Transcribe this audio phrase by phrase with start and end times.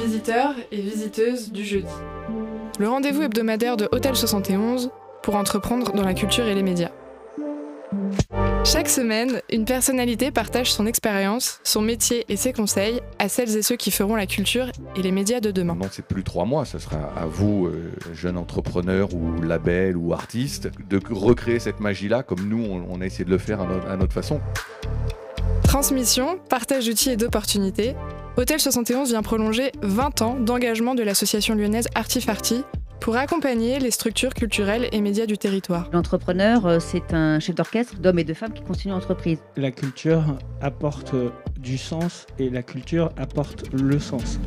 [0.00, 1.88] Visiteurs et visiteuses du jeudi.
[2.78, 6.92] Le rendez-vous hebdomadaire de Hôtel 71 pour entreprendre dans la culture et les médias.
[8.64, 13.62] Chaque semaine, une personnalité partage son expérience, son métier et ses conseils à celles et
[13.62, 15.74] ceux qui feront la culture et les médias de demain.
[15.74, 20.12] Donc c'est plus trois mois, ce sera à vous, euh, jeunes entrepreneurs ou labels ou
[20.12, 24.12] artistes, de recréer cette magie-là comme nous, on, a essayé de le faire à notre,
[24.12, 24.40] façon.
[25.64, 27.96] Transmission, partage d'outils et d'opportunités,
[28.38, 32.62] Hôtel 71 vient prolonger 20 ans d'engagement de l'association lyonnaise Artifarty
[33.00, 35.90] pour accompagner les structures culturelles et médias du territoire.
[35.92, 39.40] L'entrepreneur, euh, c'est un chef d'orchestre d'hommes et de femmes qui continuent l'entreprise.
[39.56, 40.22] La culture
[40.60, 41.16] apporte
[41.58, 44.38] du sens et la culture apporte le sens.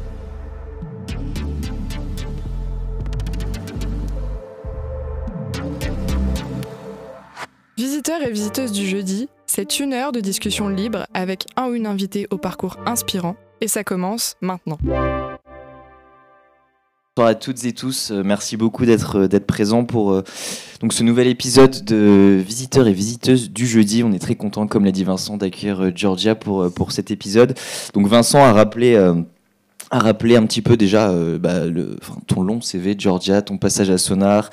[7.75, 11.87] Visiteurs et visiteuses du jeudi, c'est une heure de discussion libre avec un ou une
[11.87, 14.77] invitée au parcours inspirant et ça commence maintenant.
[17.17, 20.23] Bonjour à toutes et tous, euh, merci beaucoup d'être euh, présents pour euh,
[20.79, 24.03] donc ce nouvel épisode de visiteurs et visiteuses du jeudi.
[24.03, 27.53] On est très content, comme l'a dit Vincent, d'accueillir Georgia pour pour cet épisode.
[27.93, 32.95] Donc Vincent a rappelé a rappelé un petit peu déjà bah, le, ton long CV,
[32.97, 34.49] Georgia, ton passage à Sonar,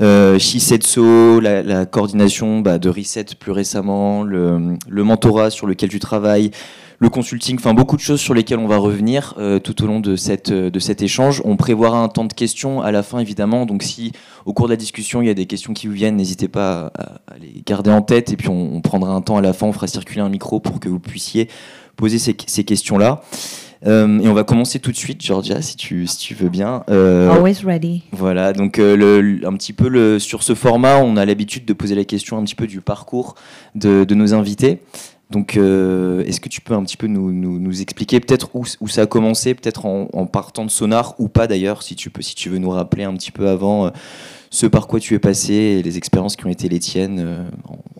[0.00, 5.88] euh, Shisetsu, la, la coordination bah, de Reset plus récemment, le, le mentorat sur lequel
[5.88, 6.50] tu travailles,
[6.98, 10.00] le consulting, enfin beaucoup de choses sur lesquelles on va revenir euh, tout au long
[10.00, 11.42] de, cette, euh, de cet échange.
[11.44, 14.12] On prévoira un temps de questions à la fin évidemment, donc si
[14.46, 16.92] au cours de la discussion il y a des questions qui vous viennent, n'hésitez pas
[16.98, 19.72] à, les garder en tête et puis on, prendra un temps à la fin, on
[19.72, 21.48] fera circuler un micro pour que vous puissiez
[21.96, 23.22] poser ces, ces questions-là.
[23.86, 26.84] Euh, et on va commencer tout de suite, Georgia, si tu, si tu veux bien.
[26.88, 28.02] Always ready.
[28.12, 31.94] Voilà, donc le, un petit peu le, sur ce format, on a l'habitude de poser
[31.94, 33.34] la question un petit peu du parcours
[33.74, 34.80] de, de nos invités.
[35.30, 39.06] Donc, euh, est-ce que tu peux un petit peu nous, expliquer peut-être où, ça a
[39.06, 42.58] commencé, peut-être en, partant de Sonar ou pas d'ailleurs, si tu peux, si tu veux
[42.58, 43.90] nous rappeler un petit peu avant euh,
[44.50, 47.44] ce par quoi tu es passé et les expériences qui ont été les tiennes, euh,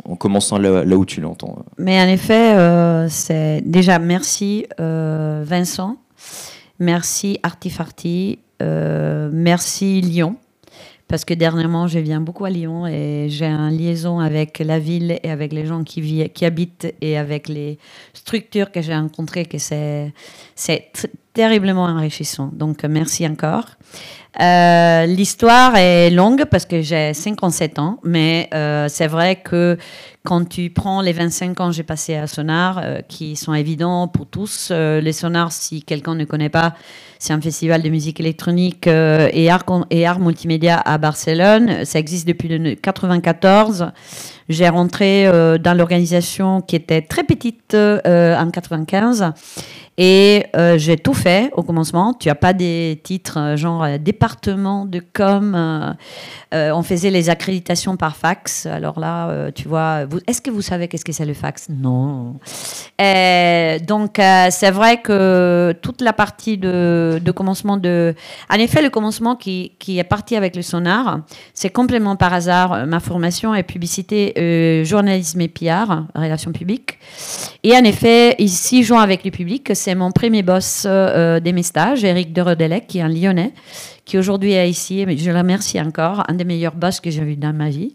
[0.04, 1.64] en, commençant là, où tu l'entends.
[1.78, 2.54] Mais en effet,
[3.08, 5.96] c'est déjà merci Vincent,
[6.78, 10.36] merci Artifarty, merci Lyon
[11.08, 15.18] parce que dernièrement, je viens beaucoup à Lyon et j'ai une liaison avec la ville
[15.22, 17.78] et avec les gens qui, qui habitent et avec les
[18.14, 20.12] structures que j'ai rencontrées, que c'est
[21.34, 22.50] terriblement enrichissant.
[22.52, 23.66] Donc, merci encore.
[24.40, 29.78] Euh, l'histoire est longue parce que j'ai 57 ans, mais euh, c'est vrai que
[30.24, 34.08] quand tu prends les 25 ans que j'ai passé à Sonar, euh, qui sont évidents
[34.08, 36.74] pour tous, les Sonars, si quelqu'un ne connaît pas,
[37.20, 41.84] c'est un festival de musique électronique et, art, et art multimédia à Barcelone.
[41.84, 43.92] Ça existe depuis le 1994.
[44.48, 45.24] J'ai rentré
[45.58, 49.32] dans l'organisation qui était très petite en 95
[49.96, 52.14] et euh, j'ai tout fait au commencement.
[52.14, 55.96] Tu n'as pas des titres euh, genre euh, département de com.
[56.52, 58.66] on faisait les accréditations par fax.
[58.66, 61.68] Alors là, tu vois, est-ce que vous savez qu'est-ce que c'est le fax?
[61.68, 62.34] Non.
[63.86, 68.14] donc c'est vrai que toute la partie de, de, commencement de...
[68.50, 71.20] En effet, le commencement qui, qui est parti avec le sonar,
[71.54, 72.86] c'est complètement par hasard.
[72.86, 76.98] Ma formation est publicité, journalisme et PR, relations publiques.
[77.64, 81.62] Et en effet, ici, jouant avec le public, c'est mon premier boss euh, des mes
[81.62, 83.52] stages, Eric de Rodelec, qui est un Lyonnais,
[84.06, 85.04] qui aujourd'hui est ici.
[85.18, 87.94] Je le remercie encore, un des meilleurs boss que j'ai vu dans ma vie,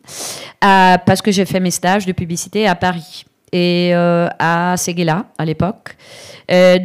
[0.64, 5.26] euh, parce que j'ai fait mes stages de publicité à Paris et euh, à Seguela
[5.40, 5.98] à l'époque.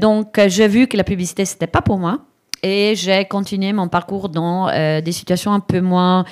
[0.00, 2.20] donc j'ai vu que la publicité c'était pas pour moi
[2.66, 6.24] et j'ai continué mon parcours dans euh, des situations un peu moins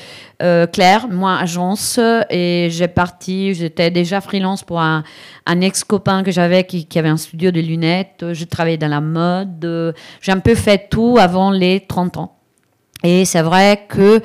[0.42, 2.00] euh, claires, moins agence.
[2.30, 5.04] Et j'ai parti, j'étais déjà freelance pour un,
[5.46, 8.24] ex-copain que j'avais qui, avait un studio de lunettes.
[8.32, 9.94] Je travaillais dans la mode.
[10.22, 12.38] J'ai un peu fait tout avant les 30 ans.
[13.04, 14.22] Et c'est vrai que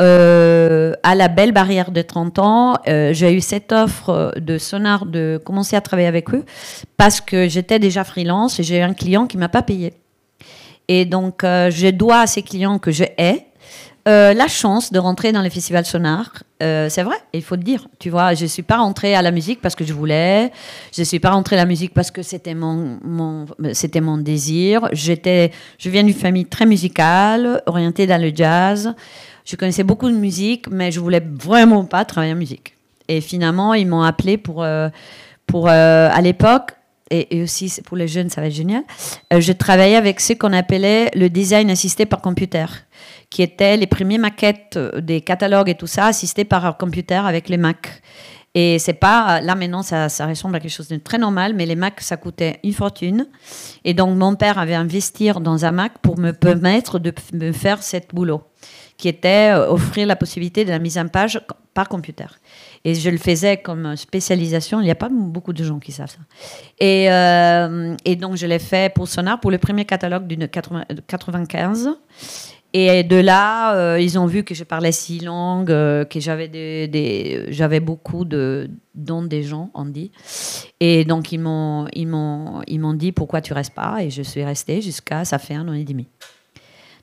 [0.00, 5.40] euh, à la belle barrière de 30 ans, j'ai eu cette offre de Sonar de
[5.44, 6.44] commencer à travailler avec eux
[6.96, 9.92] parce que j'étais déjà freelance et j'ai eu un client qui m'a pas payé.
[10.88, 13.46] Et donc, euh, je dois à ces clients que je hais
[14.06, 16.42] euh, la chance de rentrer dans le festival Sonar.
[16.62, 17.88] Euh, c'est vrai, il faut le dire.
[17.98, 20.52] Tu vois, je ne suis pas rentrée à la musique parce que je voulais.
[20.94, 22.98] Je ne suis pas rentrée à la musique parce que c'était mon,
[23.72, 24.88] c'était mon désir.
[24.92, 28.94] J'étais, je viens d'une famille très musicale, orientée dans le jazz.
[29.46, 32.74] Je connaissais beaucoup de musique, mais je voulais vraiment pas travailler en musique.
[33.08, 34.66] Et finalement, ils m'ont appelé pour,
[35.46, 36.72] pour à l'époque,
[37.30, 38.82] et, aussi pour les jeunes, ça va être génial.
[39.32, 42.66] Euh, je travaillais avec ce qu'on appelait le design assisté par computer,
[43.30, 47.56] qui étaient les premières maquettes des catalogues et tout ça assistées par computer avec les
[47.56, 48.02] Mac.
[48.56, 51.74] Et c'est pas là maintenant, ça, ressemble à quelque chose de très normal, mais les
[51.74, 53.26] Macs ça coûtait une fortune.
[53.84, 58.14] Et donc mon père avait investi dans un Mac pour me permettre de faire cette
[58.14, 58.42] boulot,
[58.96, 61.40] qui était euh, offrir la possibilité de la mise en page
[61.74, 62.26] par computer.
[62.86, 64.80] Et je le faisais comme spécialisation.
[64.80, 66.18] Il n'y a pas beaucoup de gens qui savent ça.
[66.78, 71.90] Et, euh, et donc je l'ai fait pour Sonar pour le premier catalogue d'une 95.
[72.76, 77.80] Et de là, euh, ils ont vu que je parlais six langues, euh, que j'avais
[77.80, 80.10] beaucoup de dons des gens, on dit.
[80.80, 84.22] Et donc ils m'ont, ils m'ont, ils m'ont dit pourquoi tu restes pas, et je
[84.22, 86.08] suis restée jusqu'à ça fait un an et demi.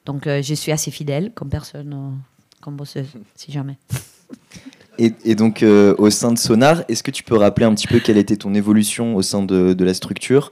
[0.06, 2.20] Donc je suis assez fidèle comme personne,
[2.60, 3.78] comme bosseuse, si jamais.
[5.00, 8.00] Et, et donc au sein de Sonar, est-ce que tu peux rappeler un petit peu
[8.00, 10.52] quelle était ton évolution au sein de, de la structure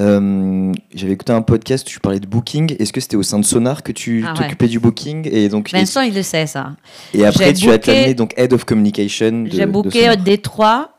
[0.00, 2.76] euh, j'avais écouté un podcast où tu parlais de booking.
[2.78, 5.70] Est-ce que c'était au sein de Sonar que tu ah t'occupais du booking et donc
[5.70, 6.72] Vincent, il le sait ça.
[7.12, 9.44] Et après, tu as terminé donc Head of Communication.
[9.50, 10.90] J'ai booké Détroit.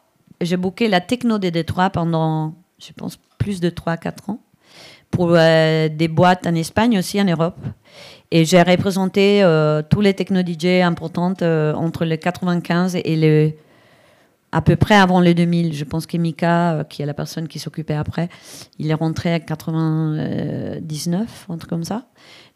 [0.41, 4.39] J'ai booké la techno de Détroit pendant, je pense, plus de 3-4 ans
[5.09, 7.57] pour euh, des boîtes en Espagne aussi en Europe.
[8.35, 13.57] Et j'ai représenté euh, tous les techno DJ importantes entre les 95 et les
[14.53, 15.73] à peu près avant les 2000.
[15.73, 18.29] Je pense qu'Emika, euh, qui est la personne qui s'occupait après,
[18.79, 22.05] il est rentré à 99, un truc comme ça.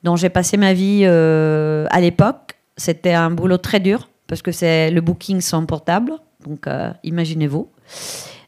[0.04, 2.60] Donc j'ai passé ma vie euh, à l'époque.
[2.78, 6.14] C'était un boulot très dur parce que c'est le booking sans portable.
[6.46, 7.68] Donc euh, imaginez-vous.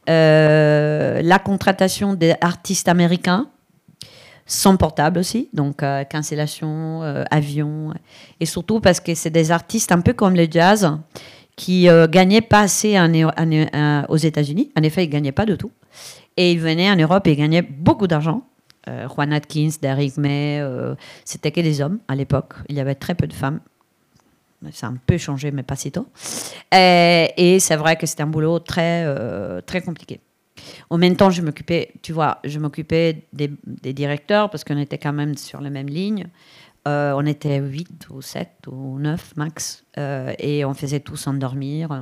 [0.07, 3.47] la contratation des artistes américains
[4.51, 7.93] sans portable aussi, donc cancellation, avion,
[8.39, 10.91] et surtout parce que c'est des artistes un peu comme le jazz,
[11.59, 12.97] qui euh, gagnait pas assez
[14.07, 14.71] aux États-Unis.
[14.77, 15.71] En effet, il gagnait pas de tout.
[16.37, 18.43] Et il venait en Europe et il gagnait beaucoup d'argent.
[18.87, 22.53] Euh, Juan Atkins, Derrick May, euh, c'était que des hommes à l'époque.
[22.69, 23.59] Il y avait très peu de femmes.
[24.71, 26.07] Ça a un peu changé, mais pas si tôt.
[26.71, 29.05] Et, c'est vrai que c'était un boulot très,
[29.63, 30.21] très compliqué.
[30.89, 34.97] En même temps, je m'occupais, tu vois, je m'occupais des, des, directeurs parce qu'on était
[34.97, 36.27] quand même sur la même ligne.
[36.87, 41.91] Euh, on était 8 ou 7 ou 9 max euh, et on faisait tous endormir.
[41.91, 42.01] Euh,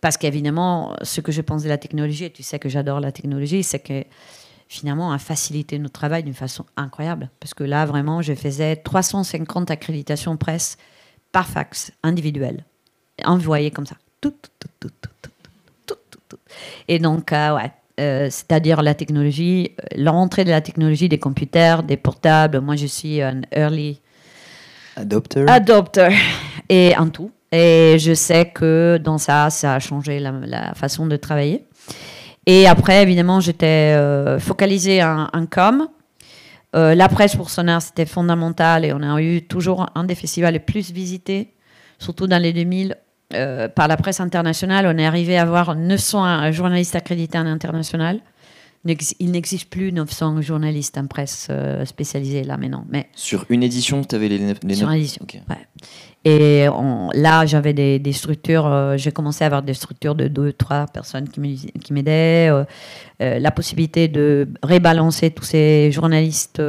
[0.00, 3.12] parce qu'évidemment, ce que je pense de la technologie, et tu sais que j'adore la
[3.12, 4.04] technologie, c'est que
[4.68, 7.30] finalement, a facilité notre travail d'une façon incroyable.
[7.40, 10.78] Parce que là, vraiment, je faisais 350 accréditations presse
[11.32, 12.64] par fax, individuel,
[13.24, 13.96] envoyées comme ça.
[14.20, 15.10] Tout, tout, tout,
[16.88, 17.70] et donc, ouais,
[18.00, 22.60] euh, c'est-à-dire la technologie, euh, l'entrée de la technologie des computers, des portables.
[22.60, 24.00] Moi, je suis un early
[24.96, 25.44] adopter.
[25.46, 26.08] Adopter
[26.68, 27.30] et en tout.
[27.52, 31.64] Et je sais que dans ça, ça a changé la, façon de travailler.
[32.46, 35.86] Et après, évidemment, j'étais euh, focalisée en, com.
[36.72, 40.58] la presse pour Sonar, c'était fondamental et on a eu toujours un des festivals les
[40.58, 41.54] plus visités,
[42.00, 42.96] surtout dans les 2000,
[43.32, 48.20] euh, par la presse internationale, on est arrivé à avoir 900 journalistes accrédités en international.
[49.18, 52.84] Il n'existe plus 900 journalistes en presse euh, spécialisés là maintenant.
[52.90, 55.26] Mais sur une édition, tu avais les, les Sur une édition,
[56.26, 56.66] Et
[57.14, 61.28] là, j'avais des, structures, euh, j'ai commencé à avoir des structures de deux, trois personnes
[61.30, 62.50] qui m'aidaient.
[63.20, 66.60] la possibilité de rebalancer tous ces journalistes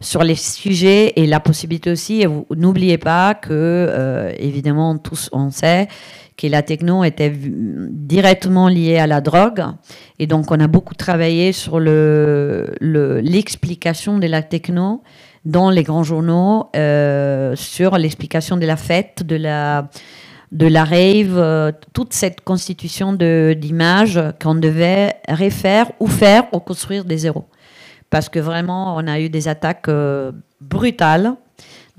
[0.00, 5.88] sur les sujets et la possibilité aussi, n'oubliez pas que, euh, évidemment, tous on sait
[6.36, 9.64] que la techno était directement liée à la drogue.
[10.18, 15.00] Et donc, on a beaucoup travaillé sur l'explication le, de la techno
[15.46, 19.88] dans les grands journaux, euh, sur l'explication de la fête, de la,
[20.52, 27.18] de rave, euh, toute cette constitution d'images qu'on devait refaire ou faire ou construire des
[27.18, 27.44] zéros
[28.16, 30.32] parce que vraiment, on a eu des attaques euh,
[30.62, 31.34] brutales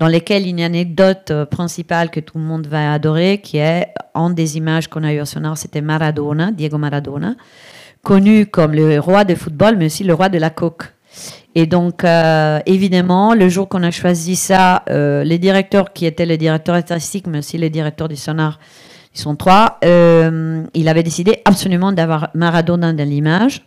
[0.00, 3.38] dans lesquelles il y a une anecdote euh, principale que tout le monde va adorer,
[3.40, 7.36] qui est en des images qu'on a eues au sonar, c'était Maradona, Diego Maradona,
[8.02, 10.92] connu comme le roi de football, mais aussi le roi de la coke.
[11.54, 16.36] Et donc, euh, évidemment, le jour qu'on a choisi ça, les directeurs qui étaient les
[16.36, 18.58] directeurs artistiques, mais aussi les directeurs du sonar,
[19.14, 23.62] ils sont trois, il avait décidé absolument d'avoir Maradona dans l'image.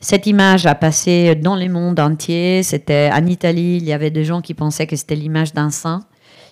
[0.00, 2.62] Cette image a passé dans le monde entier.
[2.62, 6.04] C'était en Italie, il y avait des gens qui pensaient que c'était l'image d'un saint.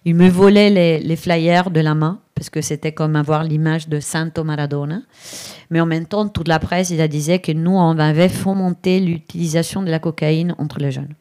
[0.05, 4.01] Ils me volaient les, flyers de la main parce que c'était comme avoir l'image de
[4.01, 5.03] Santo Maradona.
[5.71, 9.83] Mais en même temps, toute la presse, il disait que nous, on avait fomenté l'utilisation
[9.83, 11.15] de la cocaïne entre les jeunes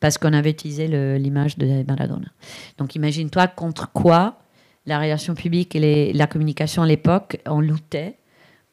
[0.00, 0.86] parce qu'on avait utilisé
[1.18, 2.28] l'image de Maradona.
[2.76, 4.38] Donc imagine-toi contre quoi
[4.84, 8.18] la relation publique et la communication à l'époque, on luttait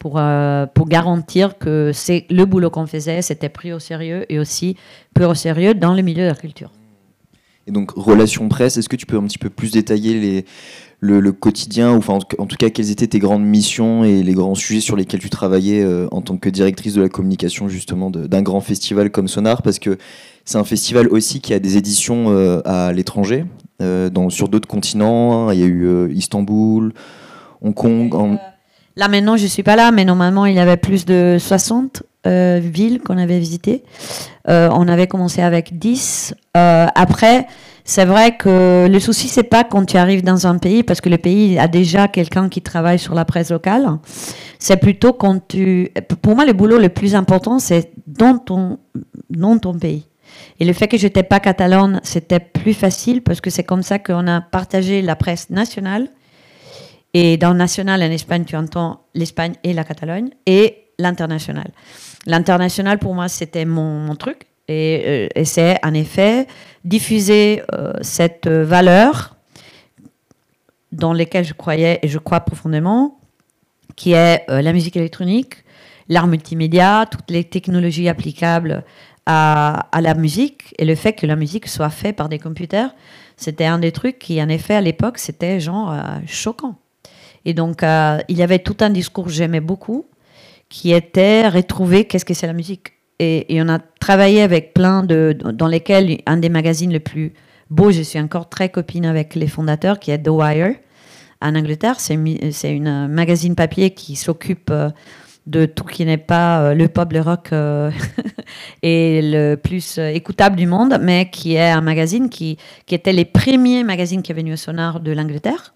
[0.02, 4.40] pour, euh, pour garantir que c'est le boulot qu'on faisait, c'était pris au sérieux et
[4.40, 4.76] aussi
[5.14, 6.72] pris au sérieux dans le milieu de la culture.
[7.68, 10.46] Et donc, relations presse, est-ce que tu peux un petit peu plus détailler les,
[11.02, 14.56] le, quotidien, ou enfin, en tout cas, quelles étaient tes grandes missions et les grands
[14.56, 18.42] sujets sur lesquels tu travaillais euh, en tant que directrice de la communication, justement, d'un
[18.42, 19.62] grand festival comme Sonar?
[19.62, 20.00] Parce que
[20.46, 23.46] c'est un festival aussi qui a des éditions euh, à l'étranger,
[23.84, 25.52] euh, sur d'autres continents.
[25.52, 26.92] Il y a eu Istanbul,
[27.62, 28.40] Hong Kong.
[28.96, 33.00] Là maintenant, je suis pas là, mais normalement, il y avait plus de 60 villes
[33.02, 33.84] qu'on avait visitées.
[34.48, 36.36] on avait commencé avec 10.
[36.54, 37.48] après,
[37.84, 41.10] c'est vrai que le souci, c'est pas quand tu arrives dans un pays, parce que
[41.10, 43.98] le pays a déjà quelqu'un qui travaille sur la presse locale.
[44.60, 45.90] C'est plutôt quand tu.
[46.22, 48.78] Pour moi, le boulot le plus important, c'est dans ton,
[49.30, 50.06] dans ton pays.
[50.60, 53.84] Et le fait que je n'étais pas catalane, c'était plus facile parce que c'est comme
[53.84, 56.08] ça qu'on a partagé la presse nationale.
[57.14, 61.72] Et dans national en Espagne, tu entends l'Espagne et la Catalogne et l'international.
[62.26, 64.48] L'international, pour moi, c'était mon, truc.
[64.70, 66.48] Euh, et, c'est en effet
[66.86, 69.36] diffuser euh, cette valeur
[70.92, 73.20] dans laquelle je croyais et je crois profondément,
[73.96, 75.56] qui est euh, la musique électronique,
[76.08, 78.84] l'art multimédia, toutes les technologies applicables
[79.26, 82.94] à, la musique et le fait que la musique soit faite par des computers,
[83.38, 85.96] c'était un des trucs qui, en effet, à l'époque, c'était genre
[86.28, 86.81] choquant.
[87.46, 90.06] Et donc, il y avait tout un discours que j'aimais beaucoup,
[90.70, 92.94] qui était retrouver qu'est-ce que c'est la musique
[93.24, 95.38] et, on a travaillé avec plein de.
[95.38, 97.34] dans lesquels un des magazines les plus
[97.70, 100.74] beaux, je suis encore très copine avec les fondateurs, qui est The Wire,
[101.40, 102.00] en Angleterre.
[102.00, 104.90] C'est une euh, magazine papier qui s'occupe euh,
[105.46, 107.52] de tout qui n'est pas euh, le pop, le rock
[108.82, 112.58] et le plus écoutable du monde, mais qui est un magazine qui,
[112.88, 115.76] qui était les premiers magazines qui est venu au sonar de l'Angleterre.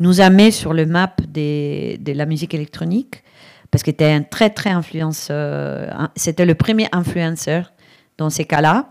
[0.00, 3.22] Nous a mis sur le map de la musique électronique
[3.70, 5.36] parce qu'il était un très, très influenceur.
[5.36, 7.72] Euh, c'était le premier influenceur
[8.16, 8.90] dans ces cas-là.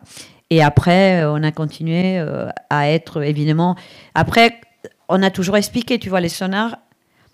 [0.49, 3.75] Et après, euh, on a continué euh, à être, évidemment.
[4.13, 4.61] Après,
[5.09, 6.77] on a toujours expliqué, tu vois, les sonars.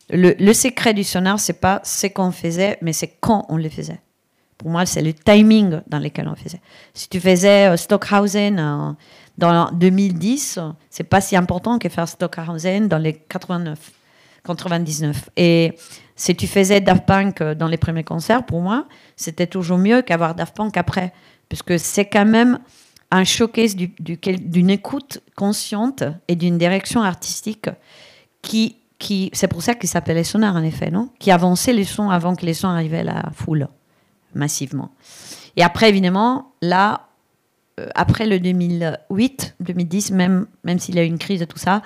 [0.10, 4.00] Le, secret du sonar, c'est pas ce qu'on faisait, mais c'est quand on le faisait.
[4.58, 6.62] Pour moi, c'est le timing dans lequel on faisait.
[6.94, 8.96] Si tu faisais Stockhausen
[9.38, 10.60] dans 2010,
[10.90, 13.92] c'est pas si important que faire Stockhausen dans les 89,
[14.46, 15.30] 99.
[15.38, 15.74] Et
[16.16, 18.86] si tu faisais Daft Punk dans les premiers concerts, pour moi,
[19.16, 21.14] c'était toujours mieux qu'avoir Daft Punk après.
[21.50, 22.60] Puisque c'est quand même
[23.12, 27.70] un showcase d'une écoute consciente et d'une direction artistique
[28.42, 31.10] qui, qui c'est pour ça qu'il s'appelait Sonar en effet, non?
[31.20, 33.68] Qui avançait les sons avant que les sons arrivaient à la foule,
[34.34, 34.92] massivement.
[35.56, 37.08] Et après, évidemment, là,
[37.96, 41.82] après le 2008, 2010, même, même s'il y a eu une crise et tout ça,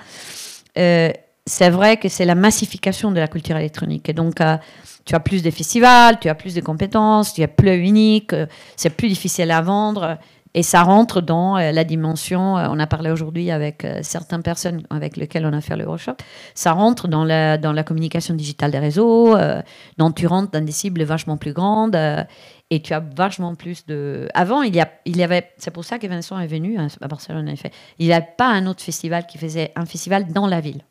[0.76, 1.10] euh,
[1.46, 4.08] c'est vrai que c'est la massification de la culture électronique.
[4.08, 4.56] Et donc, euh,
[5.04, 8.46] tu as plus de festivals, tu as plus de compétences, tu as plus unique, euh,
[8.76, 10.18] c'est plus difficile à vendre.
[10.58, 15.16] Et ça rentre dans euh, la dimension, on a parlé aujourd'hui avec certaines personnes avec
[15.16, 16.16] lesquelles on a fait le workshop,
[16.52, 19.36] ça rentre dans la, communication digitale des réseaux,
[19.98, 21.96] donc tu rentres dans des cibles vachement plus grandes
[22.70, 24.28] et tu as vachement plus de...
[24.34, 27.06] Avant, il y, a, il y avait, c'est pour ça que Vincent est venu à
[27.06, 30.48] Barcelone en effet, il n'y avait pas un autre festival qui faisait un festival dans
[30.48, 30.82] la ville.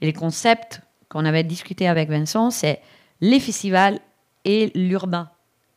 [0.00, 2.80] Et les concepts qu'on avait discuté avec Vincent, c'est
[3.20, 4.00] les festivals
[4.44, 5.30] et l'urbain,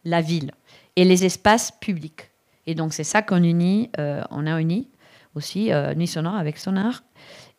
[0.04, 0.52] la ville,
[0.96, 2.33] et les espaces publics.
[2.68, 4.90] Et donc c'est ça qu'on unit, euh, on a uni
[5.36, 5.94] aussi euh,
[6.38, 7.04] avec Sonar.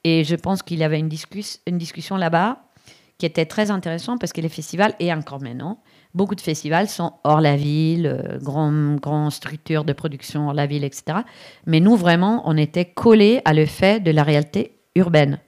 [0.04, 2.58] Et je pense qu'il y avait une, discussion là-bas
[3.16, 5.80] qui était très intéressante parce que les festivals, et encore maintenant,
[6.14, 10.66] beaucoup de festivals sont hors la ville, euh, grandes grand structures de production hors la
[10.66, 11.20] ville, etc.
[11.66, 15.38] Mais nous, vraiment, on était collés à le fait de la réalité urbaine.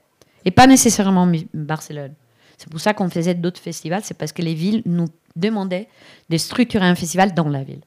[0.45, 2.13] Et pas nécessairement Barcelone.
[2.57, 5.87] C'est pour ça qu'on faisait d'autres festivals, c'est parce que les villes nous demandaient
[6.29, 7.81] de structurer un festival dans la ville.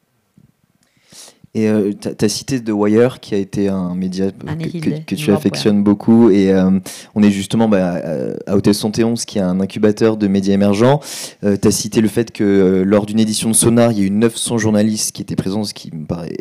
[1.55, 5.83] Et euh, tu as cité The Wire, qui a été un média que, tu affectionnes
[5.83, 6.31] beaucoup.
[6.31, 6.79] Et euh,
[7.17, 8.01] on est justement bah,
[8.47, 11.01] à Hôtel 71, qui est un incubateur de médias émergents.
[11.43, 14.05] Euh, tu as cité le fait que lors d'une édition de Sonar, il y a
[14.05, 16.37] eu 900 journalistes qui étaient présents, ce qui me paraît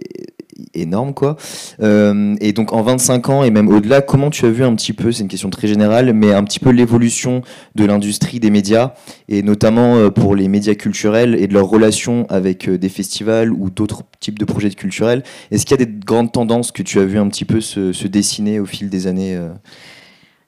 [0.74, 1.38] énorme quoi.
[1.82, 4.94] Euh, et donc en 25 ans et même au-delà, comment tu as vu un petit
[4.94, 7.42] peu, c'est une question très générale, mais un petit peu l'évolution
[7.76, 8.94] de l'industrie des médias
[9.28, 13.52] et notamment euh, pour les médias culturels et de leur relation avec euh, des festivals
[13.52, 15.24] ou d'autres types de projets culturels.
[15.52, 18.08] Est-ce qu'il y a des grandes tendances que tu as vu un petit peu se,
[18.08, 19.38] dessiner au fil des années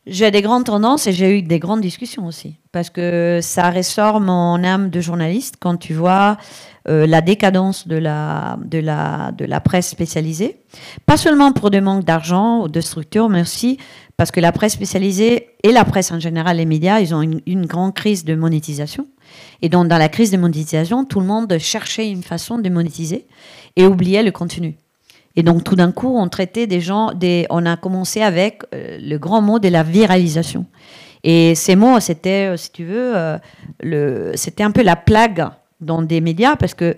[0.07, 4.19] J'ai des grandes tendances et j'ai eu des grandes discussions aussi parce que ça ressort
[4.19, 6.37] mon âme de journaliste quand tu vois
[6.87, 10.57] euh, la décadence de la, de, la, de la presse spécialisée.
[11.05, 13.77] Pas seulement pour des manques d'argent ou de structure, mais aussi
[14.17, 17.65] parce que la presse spécialisée et la presse en général, les médias, ils ont une,
[17.65, 19.07] grande crise de monétisation.
[19.61, 23.25] Et donc, dans la crise de monétisation, tout le monde cherchait une façon de monétiser
[23.75, 24.75] et oubliait le contenu.
[25.35, 27.11] Et donc tout d'un coup, on traitait des gens,
[27.49, 30.65] on a commencé avec euh, le grand mot de la viralisation.
[31.23, 35.47] Et ces mots, c'était, euh, si tu veux, euh, c'était un peu la plague
[35.79, 36.97] dans des médias parce que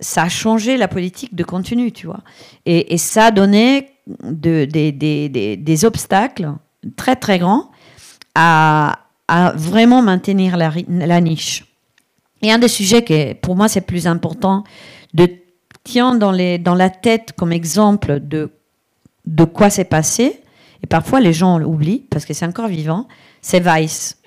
[0.00, 2.20] ça a changé la politique de contenu, tu vois.
[2.66, 3.90] Et, ça a donné
[4.24, 6.52] de, des, obstacles
[6.96, 7.70] très très grands
[8.34, 8.98] à,
[9.54, 11.64] vraiment maintenir la niche.
[12.42, 14.64] Et un des sujets qui, pour moi, c'est plus important
[15.14, 15.28] de
[15.84, 18.50] tient dans, les, dans la tête comme exemple de,
[19.26, 20.40] de quoi s'est passé,
[20.82, 23.08] et parfois les gens l'oublient parce que c'est encore vivant,
[23.40, 24.18] c'est Vice.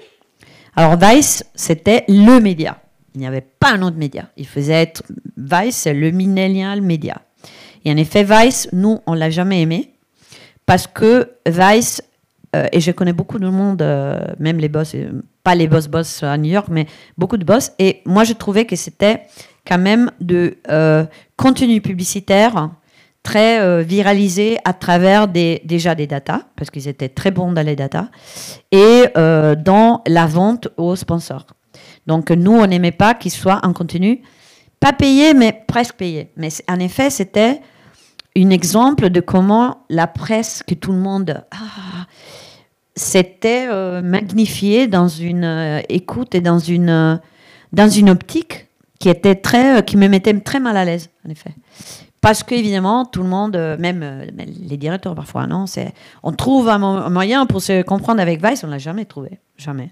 [0.75, 2.77] Alors Vice, c'était le média.
[3.13, 4.29] Il n'y avait pas un autre média.
[4.35, 5.03] Il faisait être
[5.37, 7.21] Vice, c'est le millennial média.
[7.85, 9.93] Et en effet, Vice, nous, on l'a jamais aimé
[10.65, 12.01] parce que Vice,
[12.55, 15.87] euh, et je connais beaucoup de monde, euh, même les boss, euh, pas les boss
[15.87, 17.71] boss à New York, mais beaucoup de boss.
[17.79, 19.21] Et moi, je trouvais que c'était
[19.65, 21.05] quand même de euh,
[21.37, 22.69] contenu publicitaire
[23.25, 27.75] très euh, viralisé à travers déjà des datas, parce qu'ils étaient très bons dans les
[27.75, 28.07] datas,
[28.71, 31.47] et euh, dans la vente aux sponsors.
[32.07, 34.21] Donc nous, on n'aimait pas qu'il soit un contenu
[34.79, 36.31] pas payé, mais presque payé.
[36.37, 37.61] Mais en effet, c'était
[38.37, 41.43] un exemple de comment la presse, que tout le monde...
[41.51, 42.05] Ah,
[42.97, 47.19] c'était euh, magnifié dans une écoute et dans une,
[47.73, 48.64] dans une optique
[48.99, 51.51] qui était très, euh, qui me mettait très mal à l'aise, en effet.
[52.21, 55.65] Parce qu'évidemment, tout le monde, euh, même euh, même les directeurs parfois, non,
[56.23, 59.39] on trouve un, mo- un moyen pour se comprendre avec Vice, on l'a jamais trouvé,
[59.57, 59.91] jamais.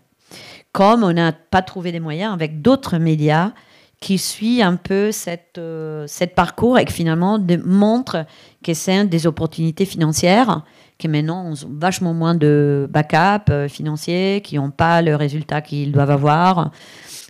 [0.71, 3.51] Comme on n'a pas trouvé des moyens avec d'autres médias
[3.99, 5.61] qui suivent un peu cette,
[6.07, 8.25] cette parcours et qui finalement montrent
[8.63, 10.63] que c'est des opportunités financières
[10.97, 15.91] qui maintenant ont vachement moins de backup euh, financier, qui n'ont pas le résultat qu'ils
[15.91, 16.71] doivent avoir.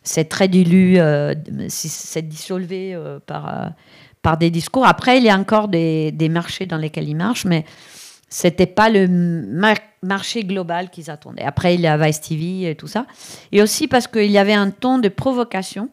[0.04, 1.34] C'est très dilu, euh,
[1.70, 3.68] c'est dissolvé euh, par, euh,
[4.22, 4.86] par des discours.
[4.86, 7.64] Après, il y a encore des, des marchés dans lesquels ils marchent, mais
[8.28, 11.44] c'était pas le mar- marché global qu'ils attendaient.
[11.44, 13.06] Après, il y a Vice TV et tout ça.
[13.52, 15.90] Et aussi parce qu'il y avait un ton de provocation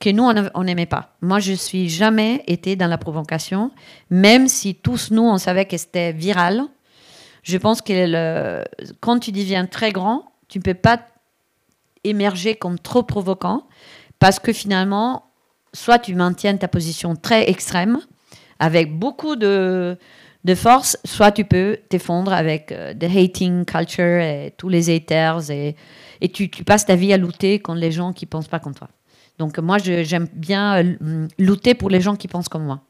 [0.00, 0.24] que nous,
[0.54, 1.16] on n'aimait pas.
[1.22, 3.70] Moi, je suis jamais été dans la provocation,
[4.10, 6.62] même si tous nous, on savait que c'était viral.
[7.42, 8.62] Je pense que
[9.00, 11.00] quand tu deviens très grand, tu ne peux pas
[12.08, 13.66] émerger comme trop provoquant
[14.18, 15.24] parce que finalement,
[15.72, 18.00] soit tu maintiens ta position très extrême
[18.58, 19.98] avec beaucoup de,
[20.44, 25.50] de force, soit tu peux t'effondrer avec euh, the hating culture et tous les haters
[25.50, 25.76] et,
[26.20, 28.88] et tu, passes ta vie à lutter contre les gens qui pensent pas comme toi.
[29.38, 32.80] Donc moi, j'aime bien euh, lutter pour les gens qui pensent comme moi.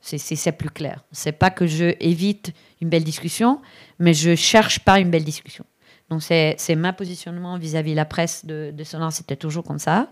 [0.00, 1.04] C'est plus clair.
[1.10, 3.60] C'est pas que je évite une belle discussion,
[3.98, 5.64] mais je cherche pas une belle discussion.
[6.10, 10.08] Donc c'est ma positionnement vis-à-vis de la presse de, Sonar, c'était toujours comme ça.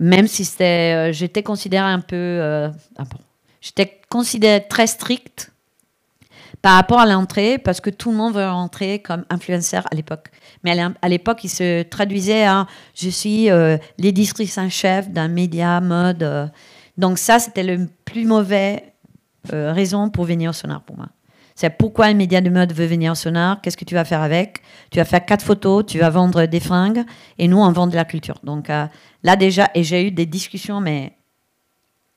[0.00, 3.18] Même si euh, j'étais considérée un peu, euh, ah bon,
[3.60, 5.52] j'étais considérée très stricte
[6.62, 10.28] par rapport à l'entrée, parce que tout le monde veut rentrer comme influenceur à l'époque.
[10.62, 15.10] Mais à l'é- à l'époque, il se traduisait à je suis euh, l'éditrice en chef
[15.10, 16.22] d'un média mode.
[16.22, 16.46] euh.
[16.96, 18.94] Donc ça, c'était le plus mauvais
[19.52, 21.08] raison pour venir au sonar pour moi.
[21.54, 24.22] C'est pourquoi un média de mode veut venir au sonar, qu'est-ce que tu vas faire
[24.22, 24.60] avec?
[24.90, 27.04] Tu vas faire quatre photos, tu vas vendre des fringues,
[27.38, 28.40] et nous, on vend de la culture.
[28.42, 28.86] Donc euh,
[29.22, 31.12] là déjà, et j'ai eu des discussions, mais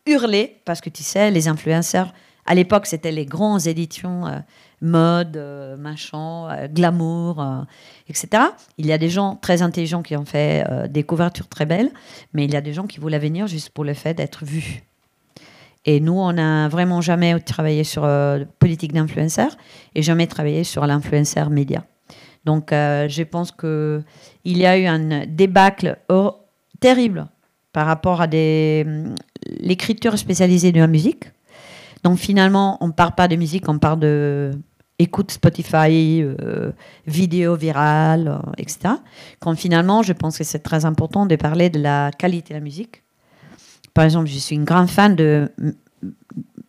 [0.08, 2.13] hurlées, parce que tu sais, les influenceurs,
[2.47, 4.39] à l'époque, c'était les grandes éditions euh,
[4.82, 7.45] mode, euh, machin, glamour,
[8.10, 8.43] etc.
[8.80, 11.91] Il y a des gens très intelligents qui ont fait des couvertures très belles,
[12.34, 14.87] mais il y a des gens qui voulaient venir juste pour le fait d'être vus.
[15.88, 19.58] Et nous, on n'a vraiment jamais travaillé sur euh, politique d'influenceur
[19.95, 21.86] et jamais travaillé sur l'influenceur média.
[22.45, 24.04] Donc, euh, je pense qu'il
[24.45, 25.97] y a eu un débâcle
[26.80, 27.28] terrible
[27.73, 29.15] par rapport à hum,
[29.60, 31.32] l'écriture spécialisée de la musique.
[32.04, 34.52] Donc, finalement, on ne parle pas de musique, on parle de
[35.00, 36.71] écoute Spotify, euh,
[37.06, 38.95] vidéo virale, euh, etc.
[39.39, 42.63] Quand finalement, je pense que c'est très important de parler de la qualité de la
[42.63, 43.04] musique.
[43.97, 45.73] Par exemple, je suis une grande fan de m-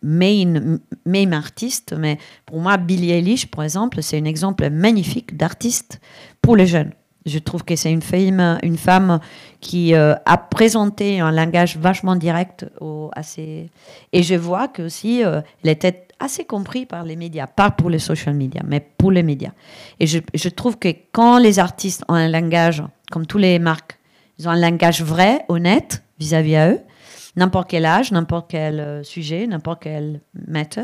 [0.01, 6.01] main, main artiste, mais pour moi, Billie Eilish, par exemple, c'est un exemple magnifique d'artiste
[6.41, 6.93] pour les jeunes.
[7.27, 9.21] Je trouve que c'est une femme, une femme
[9.61, 13.21] qui euh, a présenté un langage vachement direct au, à.
[14.15, 17.91] Et je vois que aussi, euh, elle était assez compris par les médias, pas pour
[17.91, 19.53] les social media, mais pour les médias.
[20.01, 23.99] Et je, trouve que quand les artistes ont un langage, comme tous les marques,
[24.39, 26.81] ils ont un langage vrai, honnête vis-à-vis à eux,
[27.39, 30.83] n'importe quel âge, n'importe quel euh, sujet, n'importe quel matter,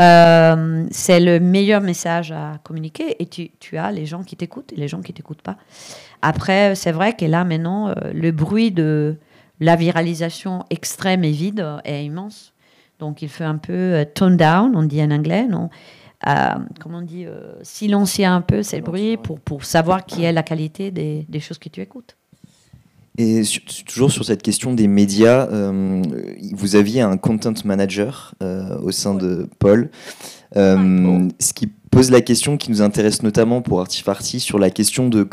[0.00, 4.72] euh, c'est le meilleur message à communiquer et tu, tu as les gens qui t'écoutent
[4.72, 5.56] et les gens qui t'écoutent pas.
[6.22, 9.16] Après, c'est vrai que là, maintenant, euh, le bruit de
[9.60, 12.54] la viralisation extrême et vide est immense.
[12.98, 15.68] Donc il fait un peu tone down, on dit en anglais, non?
[16.26, 20.32] Euh, Comment on dit euh, Silencier un peu ces bruits pour, pour savoir qui est
[20.32, 22.16] la qualité des, des choses que tu écoutes.
[23.16, 23.42] Et
[23.86, 26.02] toujours sur cette question des médias, euh,
[26.52, 29.90] vous aviez un content manager euh, au sein de Paul,
[30.56, 35.08] Euh, ce qui pose la question qui nous intéresse notamment pour Artifarty sur la question
[35.08, 35.28] de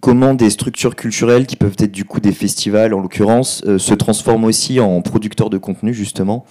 [0.00, 4.44] comment des structures culturelles qui peuvent être du coup des festivals en l'occurrence se transforment
[4.44, 6.44] aussi en producteurs de contenu justement.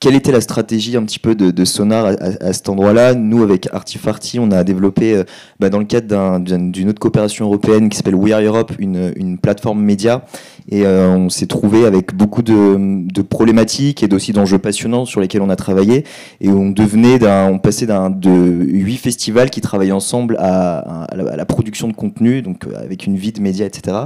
[0.00, 4.38] Quelle était la stratégie un petit peu de, Sonar à, cet endroit-là Nous, avec Artifarty,
[4.38, 5.24] on a développé, euh,
[5.58, 8.70] bah, dans le cadre d'un- d'un- d'une autre coopération européenne qui s'appelle We Are Europe,
[8.78, 10.24] une, plateforme média.
[10.70, 15.42] Et euh, on s'est trouvé avec beaucoup de, problématiques et aussi d'enjeux passionnants sur lesquels
[15.42, 16.04] on a travaillé.
[16.40, 21.94] Et on devenait, on passait de huit festivals qui travaillaient ensemble à, la, production de
[21.94, 23.96] contenu, donc euh, avec une vie de médias, etc.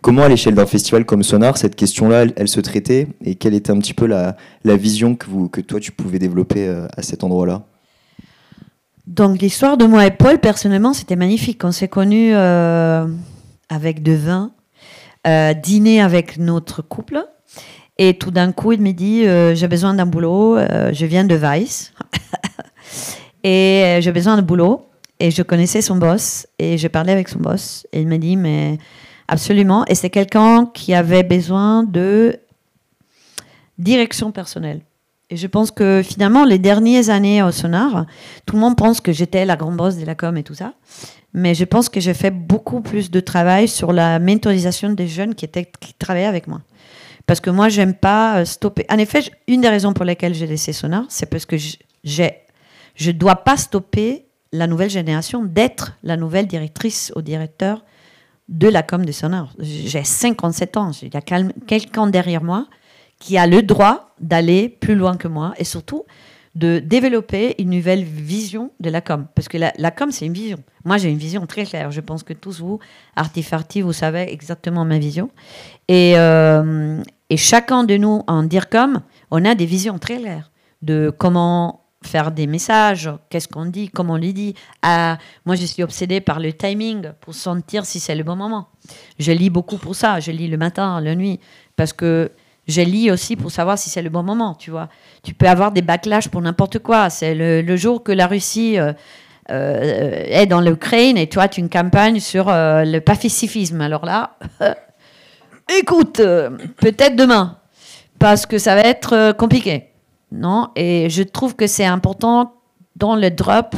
[0.00, 3.54] Comment, à l'échelle d'un festival comme Sonar, cette question-là, elle, elle se traitait et quelle
[3.54, 6.86] était un petit peu la, la vision que, vous, que toi tu pouvais développer euh,
[6.96, 7.64] à cet endroit-là
[9.06, 11.62] Donc l'histoire de moi et Paul, personnellement, c'était magnifique.
[11.64, 13.06] On s'est connus euh,
[13.68, 14.52] avec de vin,
[15.26, 17.24] euh, dîner avec notre couple.
[17.98, 21.34] Et tout d'un coup, il me dit, euh, j'ai besoin d'un boulot, je viens de
[21.34, 21.94] Vice.
[23.44, 24.86] et j'ai besoin de boulot.
[25.18, 26.46] Et je connaissais son boss.
[26.58, 27.86] Et je parlais avec son boss.
[27.92, 28.78] Et il me dit, mais
[29.28, 29.84] absolument.
[29.86, 32.38] Et c'est quelqu'un qui avait besoin de
[33.78, 34.80] direction personnelle.
[35.28, 38.06] Et je pense que finalement, les dernières années au Sonar,
[38.46, 40.74] tout le monde pense que j'étais la grande boss de la com et tout ça.
[41.34, 45.34] Mais je pense que j'ai fait beaucoup plus de travail sur la mentorisation des jeunes
[45.34, 45.48] qui,
[45.98, 46.60] travaillaient avec moi.
[47.26, 48.86] Parce que moi, j'aime pas euh, stopper.
[48.88, 51.56] En effet, une des raisons pour lesquelles j'ai laissé Sonar, c'est parce que
[52.04, 52.32] j'ai,
[52.94, 57.84] je ne dois pas stopper la nouvelle génération d'être la nouvelle directrice ou directeur
[58.48, 59.52] de la com de Sonar.
[59.58, 62.68] J'ai 57 ans, il y a quel- quelqu'un derrière moi
[63.18, 66.04] qui a le droit d'aller plus loin que moi et surtout
[66.56, 69.26] de développer une nouvelle vision de la com.
[69.34, 70.56] Parce que la, com, c'est une vision.
[70.84, 71.90] Moi, j'ai une vision très claire.
[71.90, 72.78] Je pense que tous vous,
[73.14, 75.30] Artifarty, vous savez exactement ma vision.
[75.88, 80.50] Et, euh, et chacun de nous en DIRCOM, on a des visions très claires
[80.80, 84.54] de comment faire des messages, qu'est-ce qu'on dit, comment on les dit.
[84.80, 88.68] Ah, moi, je suis obsédée par le timing pour sentir si c'est le bon moment.
[89.18, 90.20] Je lis beaucoup pour ça.
[90.20, 91.38] Je lis le matin, la nuit,
[91.76, 92.30] parce que
[92.66, 94.88] je lis aussi pour savoir si c'est le bon moment, tu vois.
[95.22, 97.10] Tu peux avoir des backlash pour n'importe quoi.
[97.10, 98.92] C'est le, jour que la Russie euh,
[99.50, 103.80] euh, est dans l'Ukraine et toi, tu une campagne sur euh, le pacifisme.
[103.80, 104.36] Alors là,
[105.78, 107.58] écoute, peut-être demain,
[108.18, 109.92] parce que ça va être compliqué.
[110.32, 112.54] Non Et je trouve que c'est important
[112.96, 113.76] dans le drop.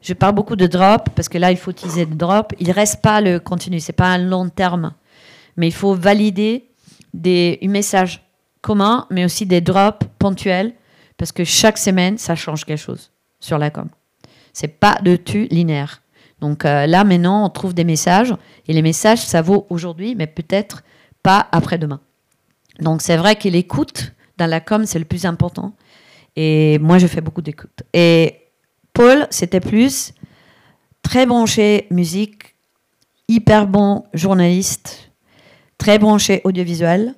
[0.00, 2.54] Je parle beaucoup de drop parce que là, il faut utiliser le drop.
[2.58, 4.94] Il reste pas le continu, c'est pas un long terme.
[5.58, 6.70] Mais il faut valider
[7.14, 8.22] des messages
[8.60, 10.74] communs, mais aussi des drops ponctuels,
[11.16, 13.88] parce que chaque semaine, ça change quelque chose sur la com.
[14.52, 16.02] C'est pas de tu linéaire.
[16.40, 18.34] Donc euh, là, maintenant, on trouve des messages,
[18.66, 20.82] et les messages, ça vaut aujourd'hui, mais peut-être
[21.22, 22.00] pas après-demain.
[22.80, 25.72] Donc c'est vrai que l'écoute dans la com, c'est le plus important.
[26.34, 27.84] Et moi, je fais beaucoup d'écoute.
[27.92, 28.40] Et
[28.92, 30.12] Paul, c'était plus
[31.02, 32.56] très branché musique,
[33.28, 35.12] hyper bon journaliste,
[35.84, 37.14] très branché audiovisuel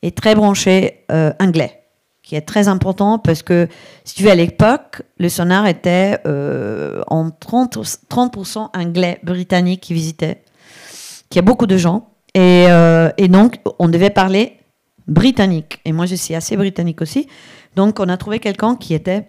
[0.00, 1.82] et très branché euh, anglais,
[2.22, 3.68] qui est très important parce que,
[4.04, 7.76] si tu veux, à l'époque, le sonar était euh, en 30,
[8.08, 10.42] 30% anglais britannique qui visitait,
[11.28, 12.08] qui a beaucoup de gens.
[12.32, 14.56] Et, euh, et donc, on devait parler
[15.06, 15.80] britannique.
[15.84, 17.28] Et moi, je suis assez britannique aussi.
[17.76, 19.26] Donc, on a trouvé quelqu'un qui était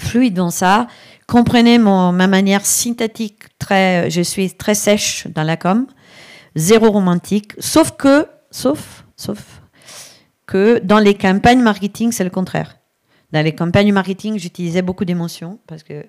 [0.00, 0.88] fluide dans ça,
[1.28, 5.86] comprenait mon, ma manière synthétique, très, je suis très sèche dans la com,
[6.56, 9.60] zéro romantique, sauf que, sauf, sauf,
[10.46, 12.76] que dans les campagnes marketing, c'est le contraire.
[13.32, 16.06] Dans les campagnes marketing, j'utilisais beaucoup d'émotions parce que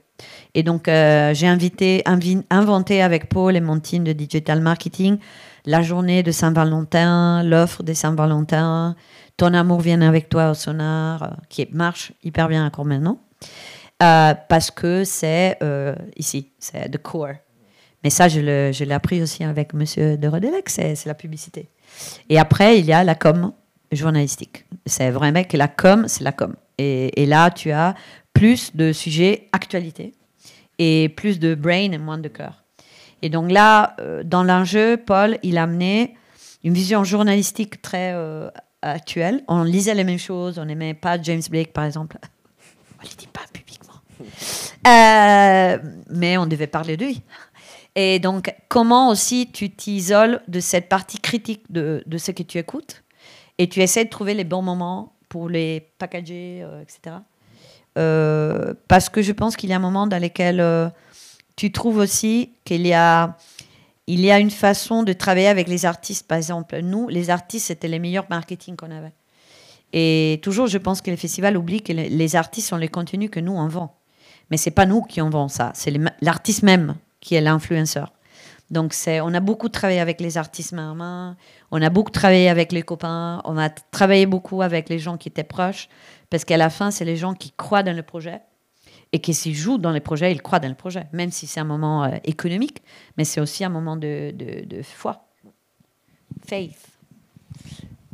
[0.53, 5.17] et donc euh, j'ai invité invi- inventé avec Paul et mon team de digital marketing
[5.65, 8.95] la journée de Saint-Valentin, l'offre de Saint-Valentin,
[9.36, 13.19] ton amour vient avec toi au sonar, euh, qui marche hyper bien encore maintenant.
[14.01, 15.57] Euh, parce que c'est
[16.15, 17.33] ici, c'est the core.
[18.08, 21.67] Mais ça, je l'ai appris aussi avec Monsieur de Rodelec, c'est la publicité.
[22.30, 23.52] Et après, il y a la com
[23.91, 24.63] journalistique.
[24.86, 26.56] C'est vraiment que la com, c'est la com.
[26.78, 27.96] Et, et là, tu as
[28.32, 30.13] plus de sujets actualité
[30.80, 32.63] et plus de brain et moins de cœur.
[33.22, 36.15] Et donc là, euh, dans l'enjeu, Paul, il a amené
[36.63, 38.50] une vision journalistique très euh,
[38.82, 39.43] actuelle.
[39.50, 42.17] On lisait les mêmes choses, on n'aimait pas James Blake, par exemple.
[43.02, 43.96] On ne le dit pas publiquement.
[44.88, 45.78] Euh,
[46.10, 47.22] mais on devait parler de lui.
[47.99, 52.60] Et donc, comment aussi tu t'isoles de cette partie critique de, de ce que tu
[52.60, 53.03] écoutes
[53.57, 57.17] et tu essaies de trouver les bons moments pour les packager, euh, etc.
[57.97, 60.89] Euh, parce que je pense qu'il y a un moment dans lequel euh,
[61.55, 63.36] tu trouves aussi qu'il y a,
[64.05, 66.27] il y a une façon de travailler avec les artistes.
[66.27, 69.13] Par exemple, nous, les artistes, c'était les meilleurs marketing qu'on avait.
[69.91, 73.39] Et toujours, je pense que les festivals oublient que les, artistes sont les contenus que
[73.39, 73.95] nous on vend.
[74.51, 76.95] Mais c'est pas nous qui en vendons ça, c'est l'artiste même
[77.28, 78.13] qui est l'influenceur.
[78.72, 81.36] Donc c'est, on a beaucoup travaillé avec les artistes main,
[81.72, 85.28] on a beaucoup travaillé avec les copains, on a travaillé beaucoup avec les gens qui
[85.28, 85.90] étaient proches,
[86.30, 88.40] parce qu'à la fin, c'est les gens qui croient dans le projet
[89.12, 91.60] et qui s'y jouent dans les projets, ils croient dans le projet, même si c'est
[91.60, 92.82] un moment euh, économique,
[93.18, 95.28] mais c'est aussi un moment de, de foi.
[96.46, 96.88] Faith.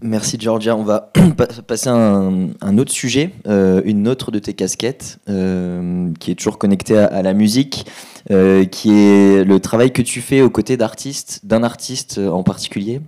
[0.04, 0.76] Merci Georgia.
[0.76, 6.12] On va pa- passer à un, autre sujet, euh, une autre de tes casquettes, euh,
[6.20, 7.86] qui est toujours connectée à, à la musique,
[8.30, 13.00] euh, qui est le travail que tu fais aux côtés d'artistes, d'un artiste en particulier,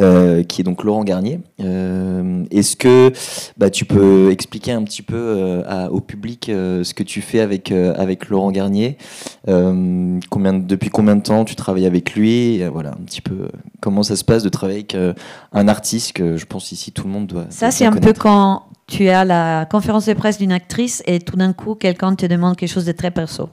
[0.00, 1.40] euh, qui est donc Laurent Garnier.
[1.60, 3.12] Euh, Est-ce que
[3.56, 7.40] bah, tu peux expliquer un petit peu euh, à- au public ce que tu fais
[7.40, 8.96] avec, avec Laurent Garnier
[9.46, 13.48] combien, Depuis combien de temps tu travailles avec lui Voilà, un petit peu
[13.80, 14.96] comment ça se passe de travailler avec
[15.52, 17.46] un artiste que je pense ici tout le monde doit.
[17.50, 21.36] Ça, c'est un peu quand tu as la conférence de presse d'une actrice et tout
[21.36, 23.48] d'un coup, quelqu'un te demande quelque chose de très perso.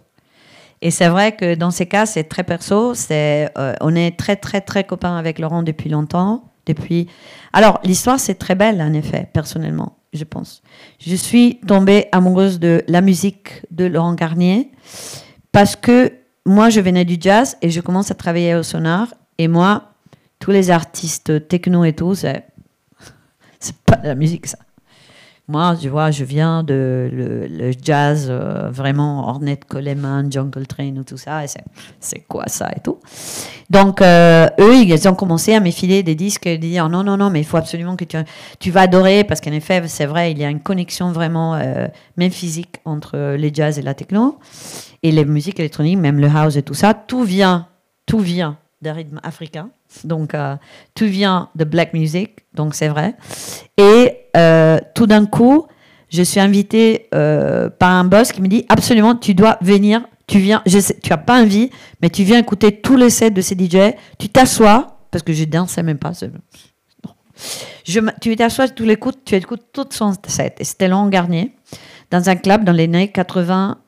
[0.82, 2.94] Et c'est vrai que dans ces cas, c'est très perso.
[2.94, 6.54] C'est, euh, on est très, très, très copains avec Laurent depuis longtemps.
[6.66, 7.08] Depuis...
[7.52, 10.62] Alors, l'histoire, c'est très belle, en effet, personnellement, je pense.
[11.00, 14.72] Je suis tombée amoureuse de la musique de Laurent Garnier
[15.52, 16.14] parce que
[16.46, 19.14] moi, je venais du jazz et je commence à travailler au sonar.
[19.38, 19.94] Et moi,
[20.40, 22.46] tous les artistes techno et tout, c'est
[23.60, 24.58] c'est pas de la musique, ça.
[25.52, 31.04] Moi, tu vois, je viens de le, jazz, euh, vraiment Ornette Coleman, John Coltrane ou
[31.04, 31.44] tout ça.
[31.44, 31.64] et c'est-
[32.00, 33.00] C'est quoi ça et tout.
[33.72, 37.32] Donc, euh, eux, ils ont commencé à m'effiler des disques et dire non, non, non,
[37.32, 38.16] mais il faut absolument que tu,
[38.60, 41.88] tu vas adorer parce qu'en effet, c'est vrai, il y a une connexion vraiment, euh,
[42.16, 44.38] même physique, entre les jazz et la techno
[45.02, 46.94] et les musiques électroniques, même le house et tout ça.
[46.94, 47.66] Tout vient,
[48.06, 49.70] tout vient des rythmes africains.
[50.04, 50.56] Donc, euh,
[50.96, 53.16] tout vient de black music, donc c'est vrai.
[53.78, 55.68] Et euh, tout d'un coup,
[56.10, 60.02] je suis invitée euh, par un boss qui me dit absolument, tu dois venir.
[60.28, 60.62] Tu viens,
[61.02, 61.72] tu as pas envie,
[62.04, 63.96] mais tu viens écouter tous les sets de ces DJ.
[64.20, 66.12] Tu t'assois parce que je dansais même pas.
[67.84, 70.58] Je, tu t'assois, tu l'écoutes, tu écoutes tout son set.
[70.60, 71.52] Et c'était Laurent Garnier
[72.12, 73.80] dans un club dans les années 80,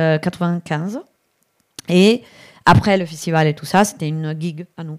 [0.00, 1.00] euh, 95.
[1.88, 2.22] Et
[2.66, 4.98] après le festival et tout ça, c'était une gig à nous.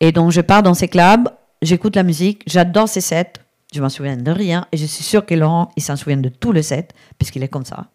[0.00, 1.28] Et donc je pars dans ces clubs,
[1.62, 3.34] j'écoute la musique, j'adore ces sets,
[3.72, 6.28] je m'en souviens de rien, et je suis sûre que Laurent, il s'en souvient de
[6.28, 7.86] tous les sets, puisqu'il est comme ça.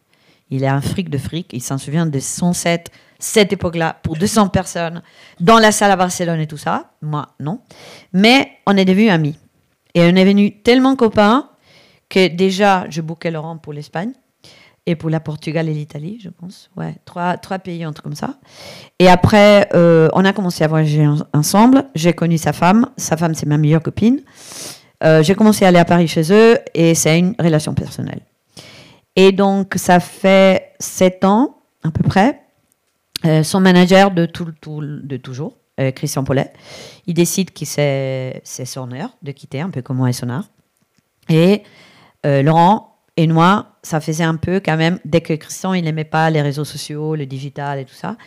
[0.49, 4.15] Il est un fric de fric, il s'en souvient de son set, cette époque-là, pour
[4.15, 5.01] 200 personnes,
[5.39, 6.91] dans la salle à Barcelone et tout ça.
[7.01, 7.59] Moi, non.
[8.13, 9.37] Mais on est devenus amis.
[9.95, 11.49] Et on est devenus tellement copains
[12.09, 14.11] que déjà, je bookais Laurent pour l'Espagne
[14.87, 16.69] et pour la Portugal et l'Italie, je pense.
[16.77, 18.35] Ouais, trois, trois pays, un truc comme ça.
[18.99, 21.85] Et après, euh, on a commencé à voyager en- ensemble.
[21.95, 22.89] J'ai connu sa femme.
[22.97, 24.21] Sa femme, c'est ma meilleure copine.
[25.03, 28.21] Euh, j'ai commencé à aller à Paris chez eux et c'est une relation personnelle.
[29.15, 32.41] Et donc, ça fait sept ans, à peu près.
[33.25, 35.57] Euh, son manager de, tout, tout- de toujours,
[35.95, 36.53] Christian Paulet,
[37.05, 40.45] il décide que c'est son heure de quitter, un peu comme moi et son art.
[41.27, 41.63] Et
[42.23, 46.29] Laurent et moi, ça faisait un peu quand même, dès que Christian, il n'aimait pas
[46.29, 48.17] les réseaux sociaux, le digital et tout ça,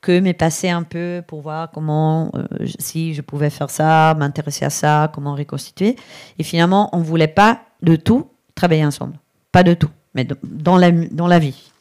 [0.00, 2.44] que m'est passé un peu pour voir comment, euh,
[2.78, 5.96] si je pouvais faire ça, m'intéresser à ça, comment reconstituer.
[6.38, 9.14] Et finalement, on ne voulait pas de tout travailler ensemble.
[9.52, 11.72] Pas de tout, mais dans, la, dans la vie.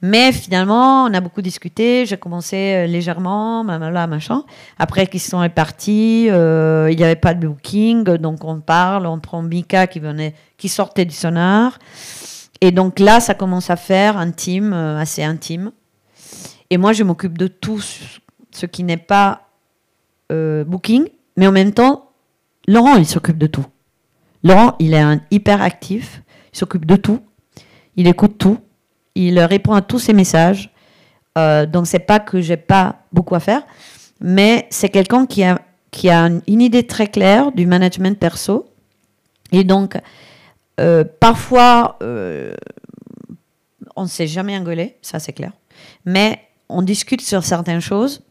[0.00, 2.06] Mais finalement, on a beaucoup discuté.
[2.06, 4.44] J'ai commencé euh, légèrement, là, machin.
[4.78, 9.18] Après qu'ils sont répartis, euh, il n'y avait pas de booking, donc on parle, on
[9.18, 11.78] prend Mika qui venait, qui sortait du sonar.
[12.60, 15.72] Et donc là, ça commence à faire intime, euh, assez intime.
[16.70, 19.42] Et moi, je m'occupe de tout ce qui n'est pas
[20.30, 21.08] booking,
[21.38, 22.10] mais en même temps,
[22.66, 23.64] Laurent, il s'occupe de tout.
[24.44, 27.20] Laurent, il est un hyper actif, il s'occupe de tout,
[27.96, 28.27] il écoute
[29.18, 30.70] il répond à tous ses messages.
[31.36, 33.62] Euh, donc, c'est pas que j'ai pas beaucoup à faire,
[34.20, 35.60] mais c'est quelqu'un qui a,
[36.46, 38.66] une idée très claire du management perso.
[39.50, 39.98] Et donc,
[40.80, 42.54] euh, parfois, euh,
[43.96, 45.52] on ne s'est jamais engueulé, ça c'est clair.
[46.04, 48.22] Mais on discute sur certaines choses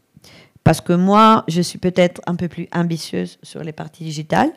[0.64, 4.52] parce que moi, je suis peut-être un peu plus ambitieuse sur les parties digitales,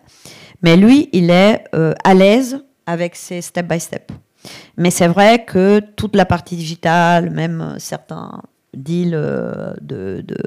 [0.61, 4.11] mais lui, il est euh, à l'aise avec ses step by step.
[4.77, 8.41] Mais c'est vrai que toute la partie digitale, même euh, certains
[8.73, 10.37] deals euh, de, de,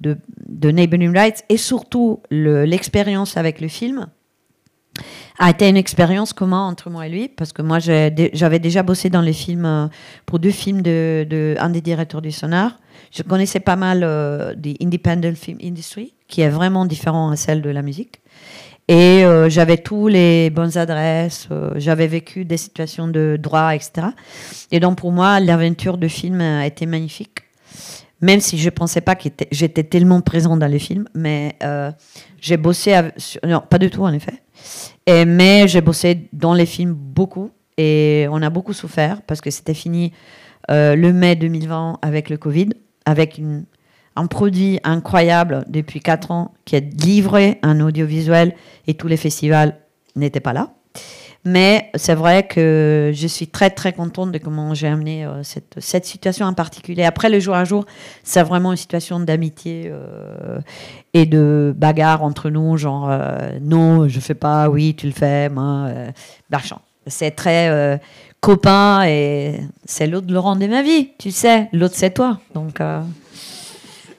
[0.00, 4.06] de, de neighboring rights et surtout le- l'expérience avec le film,
[5.40, 9.10] a été une expérience commune entre moi et lui, parce que moi, j'avais déjà bossé
[9.10, 9.86] dans les films, euh,
[10.26, 12.78] pour deux films de, de un des directeurs du Sonar.
[13.10, 17.62] Je connaissais pas mal euh, des independent film industry, qui est vraiment différent à celle
[17.62, 18.20] de la musique.
[18.88, 24.08] Et euh, j'avais tous les bonnes adresses, j'avais vécu des situations de droit, etc.
[24.70, 27.40] Et donc pour moi, l'aventure de film a été magnifique
[28.20, 31.56] même si je ne pensais pas que j'étais tellement présent dans les films, mais
[32.40, 32.98] j'ai bossé,
[33.46, 34.40] non, pas du tout en effet,
[35.06, 39.50] et, mais j'ai bossé dans les films beaucoup et on a beaucoup souffert parce que
[39.50, 40.12] c'était fini
[40.70, 42.70] euh, le mai 2020 avec le Covid,
[43.04, 43.64] avec une,
[44.16, 48.54] un produit incroyable depuis 4 ans qui est livré, un audiovisuel
[48.86, 49.76] et tous les festivals
[50.16, 50.74] n'étaient pas là.
[51.46, 55.74] Mais c'est vrai que je suis très très contente de comment j'ai amené euh, cette,
[55.76, 57.04] cette, situation en particulier.
[57.04, 57.84] Après, le jour à jour,
[58.22, 60.60] c'est vraiment une situation d'amitié euh,
[61.12, 65.50] et de bagarre entre nous, genre euh, non, je fais pas, oui, tu le fais,
[65.50, 65.88] moi.
[67.06, 68.00] C'est très
[68.40, 71.68] copain et c'est l'autre Laurent de ma vie, tu sais.
[71.74, 72.38] L'autre, c'est toi.
[72.54, 72.80] Donc,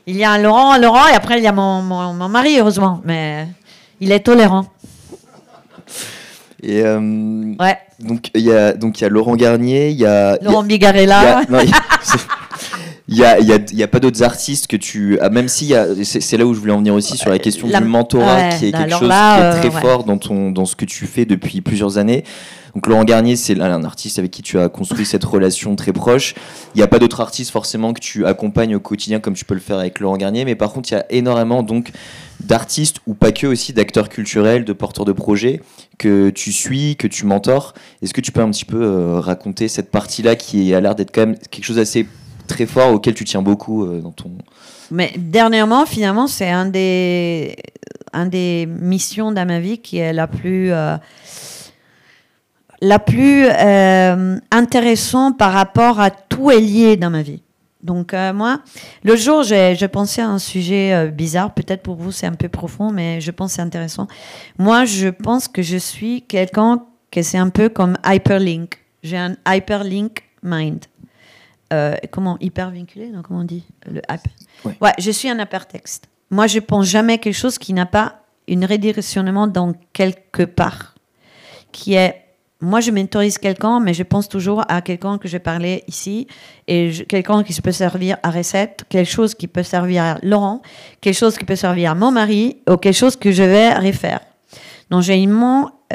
[0.08, 2.30] il y a un Laurent, un Laurent, et après, il y a mon, mon, mon
[2.30, 3.02] mari, heureusement.
[3.04, 3.48] Mais
[4.00, 4.66] il est tolérant.
[6.62, 7.00] Et euh,
[7.60, 7.78] ouais.
[8.00, 11.42] donc il y a donc il y a Laurent Garnier, il y a Laurent Bigarella.
[11.48, 11.78] Il y a,
[13.08, 15.20] y, a, y a, pas d'autres artistes que tu.
[15.22, 17.84] Ah, même si c'est là où je voulais en venir aussi sur la question du
[17.84, 20.86] mentorat, qui est quelque chose qui est très euh, fort dans, ton, dans ce que
[20.86, 22.24] tu fais depuis plusieurs années.
[22.74, 26.36] Donc Laurent Garnier, c'est un artiste avec qui tu as construit cette relation très proche.
[26.74, 29.54] Il n'y a pas d'autres artistes forcément que tu accompagnes au quotidien comme tu peux
[29.54, 31.92] le faire avec Laurent Garnier, mais par contre il y a énormément donc
[32.42, 35.62] d'artistes ou pas que aussi d'acteurs culturels, de porteurs de projets
[35.98, 37.76] que tu suis, que tu mentors.
[38.02, 41.16] Est-ce que tu peux un petit peu euh, raconter cette partie-là qui a l'air d'être
[41.16, 42.06] quand même quelque chose d'assez
[42.48, 44.32] très fort auquel tu tiens beaucoup euh, dans ton.
[44.92, 47.56] Mais dernièrement, finalement, c'est un des,
[48.14, 50.72] un des missions dans ma vie qui est la plus.
[50.72, 50.98] Euh,
[52.82, 53.48] la plus
[54.52, 57.42] intéressante par rapport à tout est lié dans ma vie.
[57.86, 58.62] Donc euh, moi,
[59.04, 61.54] le jour, j'ai pensé à un sujet euh, bizarre.
[61.54, 64.08] Peut-être pour vous, c'est un peu profond, mais je pense c'est intéressant.
[64.58, 66.82] Moi, je pense que je suis quelqu'un
[67.12, 68.80] que c'est un peu comme hyperlink.
[69.04, 70.86] J'ai un hyperlink mind.
[71.74, 74.02] Euh, comment hypervinculé non, Comment on dit le
[74.66, 74.92] ouais.
[75.00, 76.08] je suis un hypertexte.
[76.30, 80.96] Moi, je pense jamais quelque chose qui n'a pas une redirectionnement dans quelque part,
[81.72, 82.26] qui est
[82.62, 86.28] moi, je mentorise quelqu'un, mais je pense toujours à quelqu'un que j'ai parlé ici,
[86.68, 90.62] et quelqu'un qui peut servir à recette, quelque chose qui peut servir à Laurent,
[91.02, 94.22] quelque chose qui peut servir à mon mari, ou quelque chose que je vais refaire.
[94.90, 95.18] Donc, j'ai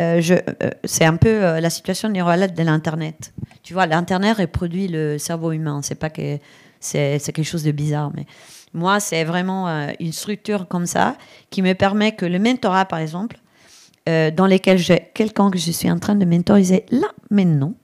[0.00, 3.32] euh, euh, c'est un peu euh, la situation neurale de l'Internet.
[3.62, 5.80] Tu vois, l'Internet reproduit le cerveau humain.
[5.82, 6.38] C'est pas que
[6.80, 8.26] c'est, quelque chose de bizarre, mais
[8.72, 11.16] moi, c'est vraiment une structure comme ça
[11.50, 13.36] qui me permet que le mentorat, par exemple,
[14.06, 17.74] dans lesquels j'ai quelqu'un que je suis en train de mentoriser là, mais non.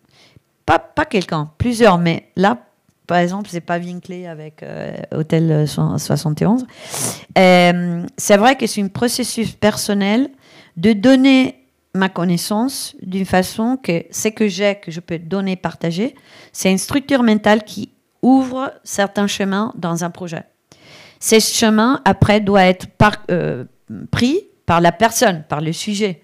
[0.64, 2.58] Pas, pas quelqu'un, plusieurs, mais là,
[3.06, 4.64] par exemple, c'est pas vinclé avec
[5.12, 6.64] Hôtel 71.
[7.36, 10.30] Euh, c'est vrai que c'est un processus personnel
[10.76, 11.65] de donner
[11.96, 16.14] ma connaissance d'une façon que ce que j'ai, que je peux donner, partager,
[16.52, 17.90] c'est une structure mentale qui
[18.22, 20.44] ouvre certains chemins dans un projet.
[21.20, 23.24] Ces chemins, après, doivent être par,
[24.10, 26.22] pris par la personne, par le sujet.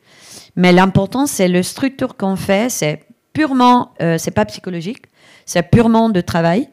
[0.57, 5.07] Mais l'important, c'est le structure qu'on fait, c'est purement, euh, c'est pas psychologique,
[5.47, 6.69] c'est purement de travail.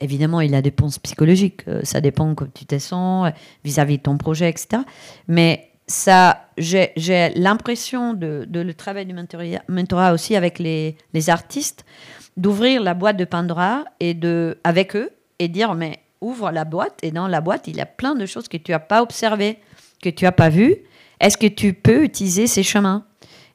[0.00, 3.30] Évidemment, il y a des réponses psychologiques, euh, ça dépend comment tu te sens
[3.64, 4.82] vis-à-vis de ton projet, etc.
[5.28, 6.92] Mais ça, j'ai
[7.36, 9.14] l'impression de, le travail du
[9.68, 11.84] mentorat aussi avec les, les artistes,
[12.36, 16.98] d'ouvrir la boîte de Pandora et de, avec eux et dire, mais ouvre la boîte
[17.02, 19.58] et dans la boîte, il y a plein de choses que tu n'as pas observées,
[20.02, 20.76] que tu n'as pas vues.
[21.20, 23.04] Est-ce que tu peux utiliser ces chemins?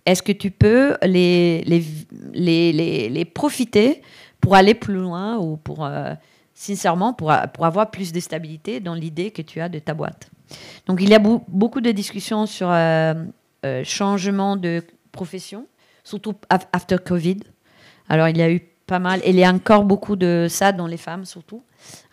[0.05, 4.01] Est-ce que tu peux les, les, les, profiter
[4.39, 6.13] pour aller plus loin ou pour, euh,
[6.53, 10.29] sincèrement, pour, pour avoir plus de stabilité dans l'idée que tu as de ta boîte?
[10.85, 13.13] Donc, il y a beaucoup de discussions sur euh,
[13.65, 15.65] euh, changement de profession,
[16.03, 17.39] surtout after Covid.
[18.07, 20.71] Alors, il y a eu pas mal, et il y a encore beaucoup de ça
[20.71, 21.61] dans les femmes, surtout.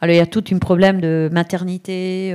[0.00, 2.34] Alors, il y a tout un problème de maternité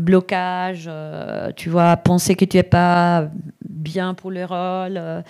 [0.00, 3.30] blocage, euh, tu vois, penser que tu n'es pas
[3.68, 5.22] bien pour le rôle, euh,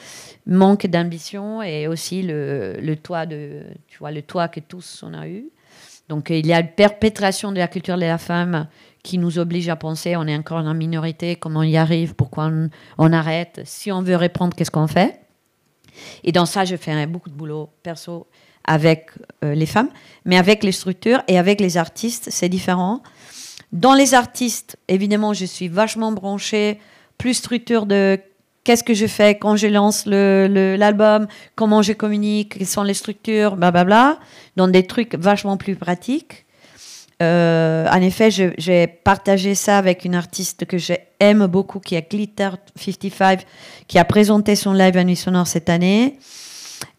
[0.47, 5.29] manque d'ambition et aussi le, toit de, tu vois, le toit que tous on a
[5.29, 5.47] eu.
[6.09, 8.67] Donc il y a une perpétration de la culture de la femme
[9.03, 12.51] qui nous oblige à penser on est encore en minorité, comment on y arrive, pourquoi
[12.99, 15.21] on, arrête, si on veut répondre, qu'est-ce qu'on fait?
[16.25, 18.27] Et dans ça, je fais beaucoup de boulot perso
[18.65, 19.11] avec
[19.45, 19.89] euh, les femmes,
[20.25, 23.03] mais avec les structures et avec les artistes, c'est différent.
[23.73, 26.79] Dans les artistes, évidemment, je suis vachement branchée,
[27.17, 28.21] plus structure de
[28.65, 33.57] qu'est-ce que je fais quand je lance l'album, comment je communique, quelles sont les structures,
[33.57, 34.19] blablabla,
[34.57, 36.45] dans des trucs vachement plus pratiques.
[37.21, 43.41] Euh, en effet, j'ai partagé ça avec une artiste que j'aime beaucoup, qui est Glitter55,
[43.89, 46.19] qui a présenté son live à Nuit Sonore cette année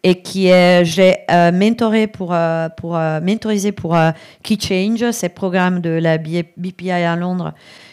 [0.02, 0.44] et qui
[0.84, 3.96] j'ai euh, mentoré pour euh, pour euh, mentorisé pour
[4.42, 7.52] Key Change, c'est le programme de la BPI à Londres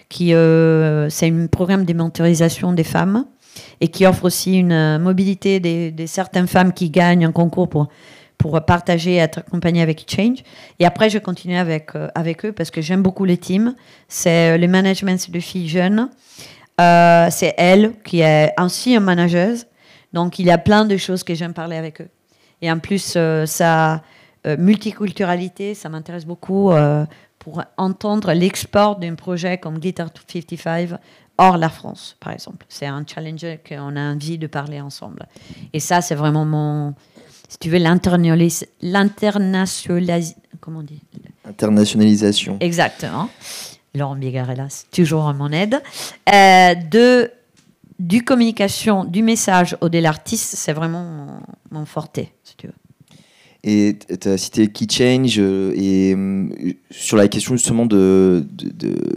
[0.10, 3.26] qui c'est un programme de mentorisation des femmes
[3.82, 7.88] et qui offre aussi une mobilité des, des, certaines femmes qui gagnent un concours pour
[8.38, 10.44] pour partager et être accompagnée avec Change.
[10.80, 13.76] Et après, je continue avec, avec eux parce que j'aime beaucoup les teams.
[14.08, 16.10] C'est le management de filles jeunes.
[16.78, 19.66] c'est elle qui est aussi une manageuse
[20.14, 22.10] donc il y a plein de choses que j'aime parler avec eux.
[22.62, 24.02] Et en plus, euh, sa
[24.48, 27.06] euh, multiculturalité, ça m'intéresse beaucoup euh,
[27.40, 31.00] pour entendre l'export d'un projet comme Glitter 55
[31.38, 32.66] hors la France, par exemple.
[32.68, 35.28] C'est un challenge qu'on a envie de parler ensemble.
[35.72, 36.96] Et ça, c'est vraiment mon,
[37.48, 40.36] si tu veux, l'internationalisation.
[40.60, 41.02] Comment on dit?
[41.46, 42.58] Internationalisation.
[42.60, 43.30] Exactement.
[43.96, 45.82] Laurent Bigarella, c'est toujours à mon aide.
[46.28, 47.32] de
[48.00, 51.42] du communication, du message au de l'artiste, c'est vraiment
[51.72, 52.74] mon, forté, si tu veux.
[53.64, 56.48] Et tu as cité Key Change euh, et euh,
[56.92, 58.46] sur la question justement de,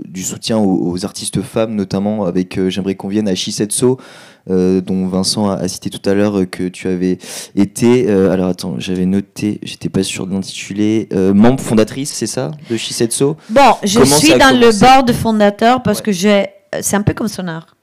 [0.09, 4.01] du soutien aux, artistes femmes, notamment avec, euh, j'aimerais qu'on vienne à Shisetso,
[4.51, 7.18] dont Vincent a, cité tout à l'heure que tu avais
[7.55, 13.36] été, alors attends, j'avais noté, j'étais pas sûr d'intituler, membre fondatrice, c'est ça, de Shisetso
[13.48, 16.46] Bon, je suis dans le board fondateur parce que j'ai,
[16.80, 17.76] c'est un peu comme Sonar.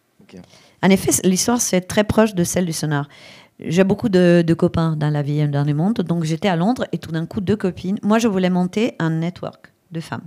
[0.84, 3.08] En effet, l'histoire, c'est très proche de celle du sonar.
[3.60, 6.86] J'ai beaucoup de, copains dans la vie et dans le monde, donc j'étais à Londres
[6.92, 7.98] et tout d'un coup, deux copines.
[8.04, 10.26] Moi, je voulais monter un network de femmes.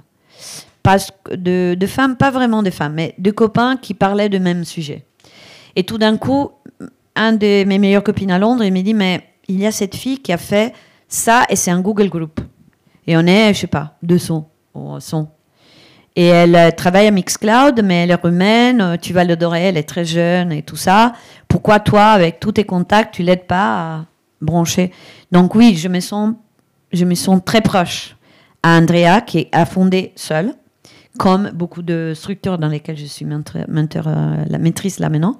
[0.82, 0.96] Pas
[1.30, 5.04] de, de femmes, pas vraiment de femmes, mais de copains qui parlaient de même sujet.
[5.76, 6.50] Et tout d'un coup,
[7.16, 9.94] un de mes meilleures copines à Londres, il m'a dit, mais il y a cette
[9.94, 10.72] fille qui a fait
[11.08, 12.40] ça et c'est un Google Group.
[13.06, 14.48] Et on est, je sais pas, 200
[14.98, 15.28] 100
[16.16, 19.76] et elle euh, travaille à Mixcloud, mais elle est rumaine, euh, tu vas l'adorer, elle
[19.76, 21.12] est très jeune et tout ça.
[21.48, 24.04] Pourquoi toi, avec tous tes contacts, tu l'aides pas à
[24.40, 24.92] brancher?
[25.30, 26.34] Donc oui, je me sens,
[26.92, 28.16] je me sens très proche
[28.62, 30.52] à Andrea, qui a fondé seule,
[31.18, 35.38] comme beaucoup de structures dans lesquelles je suis euh, la maîtrise là maintenant.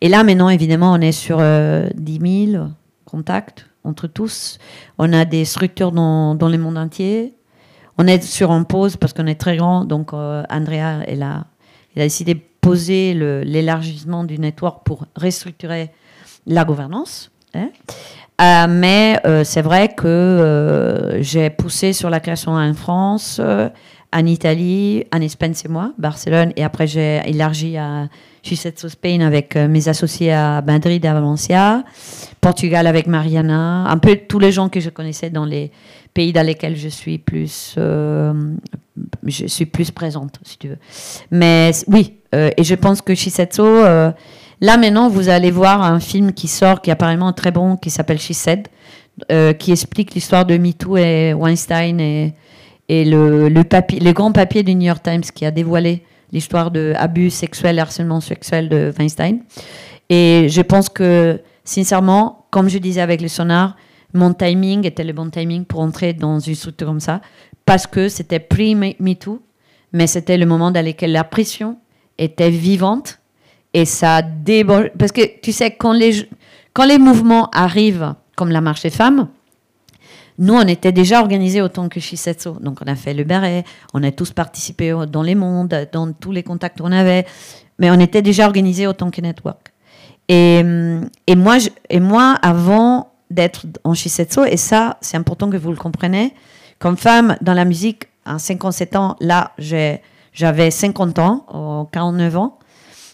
[0.00, 2.66] Et là maintenant, évidemment, on est sur 10 000
[3.04, 4.58] contacts entre tous.
[4.98, 7.34] On a des structures dans, dans le monde entier
[7.98, 9.84] on est sur en pause parce qu'on est très grand.
[9.84, 11.44] Donc, euh, Andrea, elle a,
[11.94, 15.90] elle a décidé de poser l'élargissement du network pour restructurer
[16.46, 17.30] la gouvernance.
[17.54, 17.70] Hein.
[18.40, 23.40] Euh, mais euh, c'est vrai que j'ai poussé sur la création en France,
[24.12, 28.08] en Italie, en Espagne, c'est moi, Barcelone, et après j'ai élargi à
[28.42, 31.84] Chisetso Spain avec mes associés à Madrid à Valencia,
[32.40, 35.70] Portugal avec Mariana, un peu tous les gens que je connaissais dans les
[36.14, 38.32] pays dans lesquels je suis plus, euh,
[39.24, 40.78] je suis plus présente, si tu veux.
[41.30, 44.10] Mais oui, euh, et je pense que Shisetsu, euh,
[44.60, 47.90] là maintenant, vous allez voir un film qui sort, qui est apparemment très bon, qui
[47.90, 48.68] s'appelle She Said,
[49.58, 52.34] qui explique l'histoire de MeToo et Weinstein et,
[52.92, 57.78] et le, grand papier du New York Times qui a dévoilé l'histoire de abus sexuels,
[57.78, 59.40] harcèlement sexuel de Weinstein.
[60.10, 63.76] Et je pense que, sincèrement, comme je disais avec le sonar,
[64.12, 67.22] mon timing était le bon timing pour entrer dans une structure comme ça,
[67.64, 69.40] parce que c'était pre-MeToo,
[69.94, 71.78] mais c'était le moment dans lequel la pression
[72.18, 73.20] était vivante
[73.72, 74.90] et ça déborde.
[74.98, 76.28] Parce que tu sais, quand les,
[76.74, 79.28] quand les mouvements arrivent, comme la marche des femmes,
[80.42, 82.50] nous, on était déjà organisés autant que Shisetsu.
[82.60, 83.64] Donc, on a fait le béret,
[83.94, 87.24] on a tous participé dans les mondes, dans tous les contacts qu'on avait,
[87.78, 89.72] mais on était déjà organisés autant que Network.
[90.28, 90.62] Et,
[91.28, 94.40] et, moi, et moi, avant d'être en Shisetsu.
[94.48, 96.34] Et ça, c'est important que vous le compreniez.
[96.80, 102.58] Comme femme dans la musique, à 57 ans, là, j'avais 50 ans, 49 ans.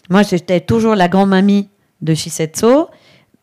[0.09, 1.69] Moi, j'étais toujours la grand-mamie
[2.01, 2.85] de Shisetsu.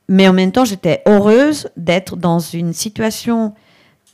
[0.08, 3.54] Mais en même temps, j'étais heureuse d'être dans une situation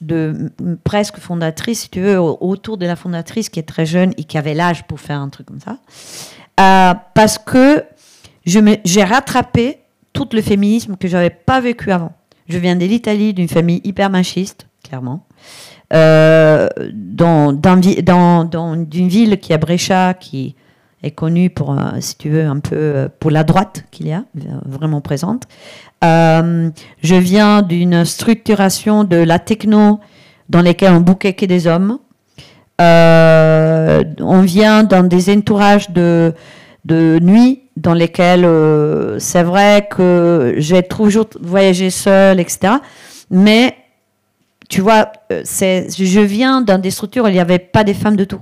[0.02, 0.50] de
[0.84, 4.36] presque fondatrice, si tu veux, autour de la fondatrice qui est très jeune et qui
[4.36, 5.78] avait l'âge pour faire un truc comme ça.
[6.60, 7.84] Euh, parce que
[8.44, 9.78] j'ai rattrapé
[10.12, 12.12] tout le féminisme que j'avais pas vécu avant.
[12.48, 15.24] Je viens de l'Italie, d'une famille hyper machiste, clairement.
[15.94, 20.56] Euh, dans, dans, dans, d'une ville qui est Brescia, qui
[21.02, 24.12] est connue pour, euh, si tu veux, un peu euh, pour la droite qu'il y
[24.12, 24.24] a,
[24.66, 25.44] vraiment présente.
[26.02, 30.00] je viens d'une structuration de la techno
[30.48, 31.98] dans laquelle on bouquait que des hommes.
[32.78, 36.34] on vient dans des entourages de,
[36.84, 42.74] de nuit dans lesquelles euh, c'est vrai que j'ai toujours voyagé seule, etc.
[43.30, 43.76] Mais
[44.68, 48.16] tu vois, euh, je viens dans des structures où il n'y avait pas des femmes
[48.16, 48.40] de tout.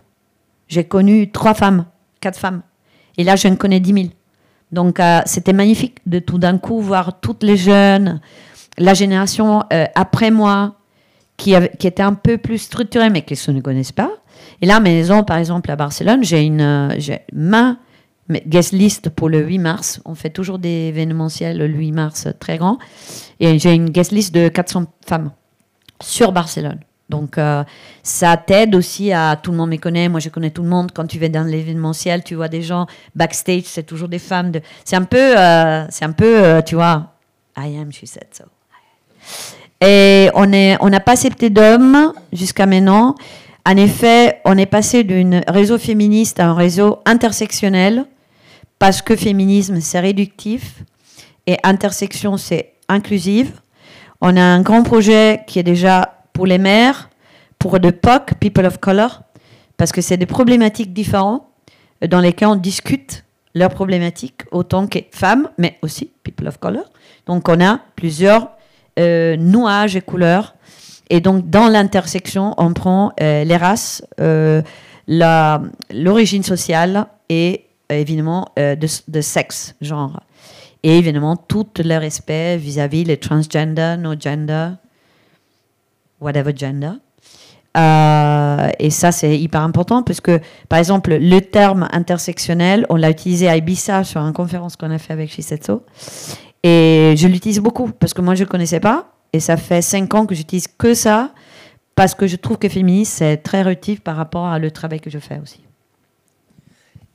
[0.68, 1.84] J'ai connu trois femmes,
[2.20, 2.62] quatre femmes.
[3.16, 4.10] Et là, je ne connais dix mille.
[4.72, 8.20] Donc, euh, c'était magnifique de tout d'un coup voir toutes les jeunes,
[8.78, 10.76] la génération euh, après moi,
[11.36, 14.10] qui, qui était un peu plus structurée, mais qui se ne connaissent pas.
[14.62, 17.76] Et là, maison, par exemple, à Barcelone, j'ai une, euh, ma
[18.46, 20.00] guest list pour le 8 mars.
[20.04, 22.78] On fait toujours des événementiels le 8 mars très grand.
[23.40, 25.32] Et j'ai une guest list de 400 femmes
[26.00, 26.80] sur Barcelone.
[27.10, 27.64] Donc, euh,
[28.02, 30.08] ça t'aide aussi à tout le monde me connaît.
[30.08, 30.92] Moi, je connais tout le monde.
[30.94, 34.52] Quand tu vas dans l'événementiel, tu vois des gens backstage, c'est toujours des femmes.
[34.84, 37.12] C'est un peu, euh, c'est un peu, euh, tu vois,
[37.56, 38.44] I am, she said so.
[39.82, 43.14] Et on est, on n'a pas accepté d'hommes jusqu'à maintenant.
[43.66, 48.06] En effet, on est passé d'un réseau féministe à un réseau intersectionnel
[48.78, 50.82] parce que féminisme, c'est réductif
[51.46, 53.52] et intersection, c'est inclusive.
[54.20, 57.10] On a un grand projet qui est déjà pour les mères,
[57.58, 59.20] pour le POC, People of Color,
[59.76, 61.42] parce que c'est des problématiques différentes
[62.08, 66.84] dans lesquelles on discute leurs problématiques autant que femmes, mais aussi People of Color.
[67.26, 68.52] Donc on a plusieurs
[68.98, 70.54] euh, nuages et couleurs.
[71.10, 74.62] Et donc dans l'intersection, on prend euh, les races, euh,
[75.06, 80.20] l'origine sociale et évidemment de, de sexe, genre.
[80.84, 84.70] Et évidemment tout le respect vis-à-vis les transgender, no gender,
[86.20, 86.92] whatever gender.
[87.76, 93.10] Euh, et ça, c'est hyper important parce que, par exemple, le terme intersectionnel, on l'a
[93.10, 95.74] utilisé à Ibiza sur une conférence qu'on a fait avec Shisetsu.
[96.62, 99.12] Et je l'utilise beaucoup parce que moi, je ne connaissais pas.
[99.32, 101.32] Et ça fait cinq ans que j'utilise que ça
[101.94, 105.10] parce que je trouve que féministe, c'est très réactif par rapport à le travail que
[105.10, 105.60] je fais aussi.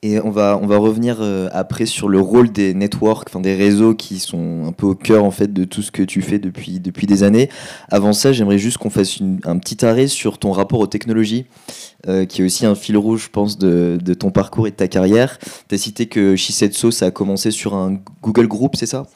[0.08, 3.56] Et on va, on va revenir euh, après sur le rôle des networks, enfin des
[3.56, 6.38] réseaux qui sont un peu au cœur en fait de tout ce que tu fais
[6.38, 7.49] depuis, depuis des années.
[7.89, 11.47] Avant ça, j'aimerais juste qu'on fasse une- un petit arrêt sur ton rapport aux technologies,
[12.08, 14.76] euh, qui est aussi un fil rouge, je pense, de, de ton parcours et de
[14.76, 15.39] ta carrière.
[15.70, 19.08] Tu as cité que Shisetsu, ça a commencé sur un Google Group, c'est ça?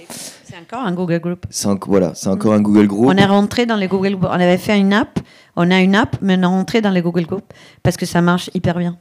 [0.43, 1.45] C'est encore un Google Group.
[1.65, 3.07] Un- Voilà, c'est encore un Google Group.
[3.07, 4.17] On est rentré dans les Google.
[4.21, 5.19] On avait fait une app.
[5.55, 7.43] On a une app, mais on est rentré dans les Google Group
[7.83, 8.97] parce que ça marche hyper bien.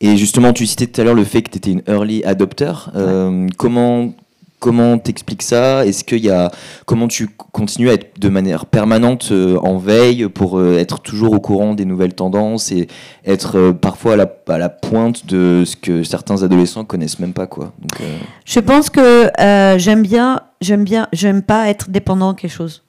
[0.00, 2.72] Et justement, tu citais tout à l'heure le fait que tu étais une early adopter.
[2.94, 4.12] Euh, Comment
[4.58, 5.86] comment t'expliques ça?
[5.86, 6.50] Est-ce qu'il y a
[6.84, 11.32] comment tu continues à être de manière permanente euh, en veille pour euh, être toujours
[11.32, 12.86] au courant des nouvelles tendances et
[13.24, 17.46] être parfois à la, à la pointe de ce que certains adolescents connaissent même pas
[17.46, 17.72] quoi?
[17.78, 22.38] Donc, euh, Je pense que euh, j'aime bien, j'aime bien, j'aime pas être dépendant de
[22.38, 22.82] quelque chose.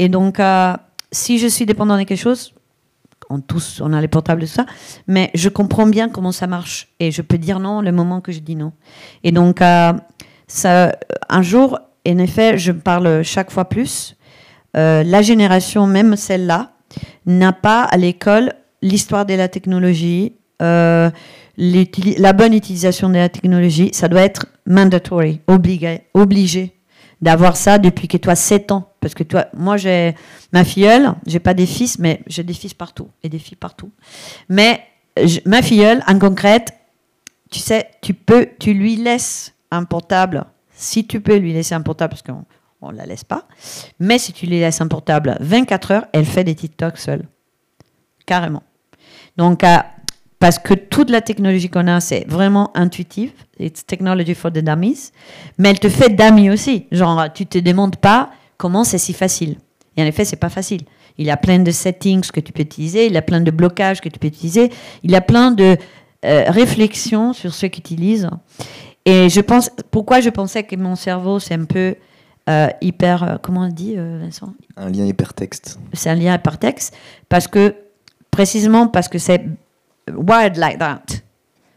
[0.00, 0.72] Et donc, euh,
[1.12, 2.53] si je suis dépendant de quelque chose,
[3.30, 4.66] on tous, on a les portables ça,
[5.06, 8.32] mais je comprends bien comment ça marche et je peux dire non le moment que
[8.32, 8.72] je dis non.
[9.22, 9.92] Et donc, euh,
[10.46, 10.96] ça,
[11.28, 14.16] un jour, en effet, je parle chaque fois plus.
[14.76, 16.72] Euh, la génération, même celle-là,
[17.26, 18.52] n'a pas à l'école
[18.82, 21.10] l'histoire de la technologie, euh,
[21.56, 23.90] la bonne utilisation de la technologie.
[23.92, 26.72] Ça doit être mandatory, obligé
[27.20, 28.92] d'avoir ça depuis que toi 7 ans.
[29.00, 30.14] Parce que toi, moi, j'ai
[30.52, 33.90] ma filleule, j'ai pas des fils, mais j'ai des fils partout et des filles partout.
[34.48, 34.80] Mais
[35.46, 36.72] ma filleule, en concrète,
[37.50, 40.44] tu sais, tu peux, tu lui laisses un portable,
[40.74, 42.44] si tu peux lui laisser un portable, parce qu'on
[42.80, 43.46] on la laisse pas,
[43.98, 47.26] mais si tu lui laisses un portable 24 heures, elle fait des TikTok seule.
[48.26, 48.62] Carrément.
[49.36, 49.78] Donc, euh,
[50.38, 53.32] parce que toute la technologie qu'on a, c'est vraiment intuitif.
[53.58, 55.10] It's technology for the dummies.
[55.58, 56.86] Mais elle te fait dummy aussi.
[56.92, 59.56] Genre, tu te demandes pas comment c'est si facile.
[59.96, 60.82] Et en effet, c'est pas facile.
[61.18, 63.50] Il y a plein de settings que tu peux utiliser, il y a plein de
[63.50, 64.70] blocages que tu peux utiliser,
[65.04, 65.76] il y a plein de
[66.24, 68.28] euh, réflexions sur ce qu'ils utilisent.
[69.04, 71.94] Et je pense, pourquoi je pensais que mon cerveau, c'est un peu
[72.50, 74.52] euh, hyper, euh, comment on dit, Vincent?
[74.76, 75.78] Un lien hypertexte.
[75.92, 76.96] c'est un lien par texte
[77.28, 77.76] parce que
[78.30, 79.44] précisément parce que c'est
[80.12, 81.02] wired like that.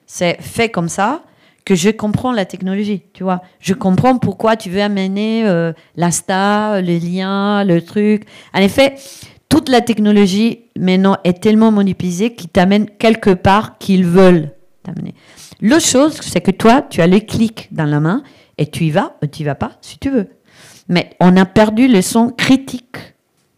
[0.05, 1.23] C'est fait comme ça
[1.65, 3.41] que je comprends la technologie tu vois.
[3.59, 8.23] Je comprends pourquoi tu veux amener euh, l'insta le lien le truc.
[8.53, 8.95] En effet
[9.49, 14.51] toute la technologie maintenant est tellement monopolisée qu'ils t'amènent quelque part qu'ils veulent
[14.83, 15.13] t'amener.
[15.61, 18.23] L'autre chose c'est que toi tu as le clic dans la main
[18.57, 20.29] et tu y vas ou tu y vas pas si tu veux.
[20.89, 22.97] Mais on a perdu le son critique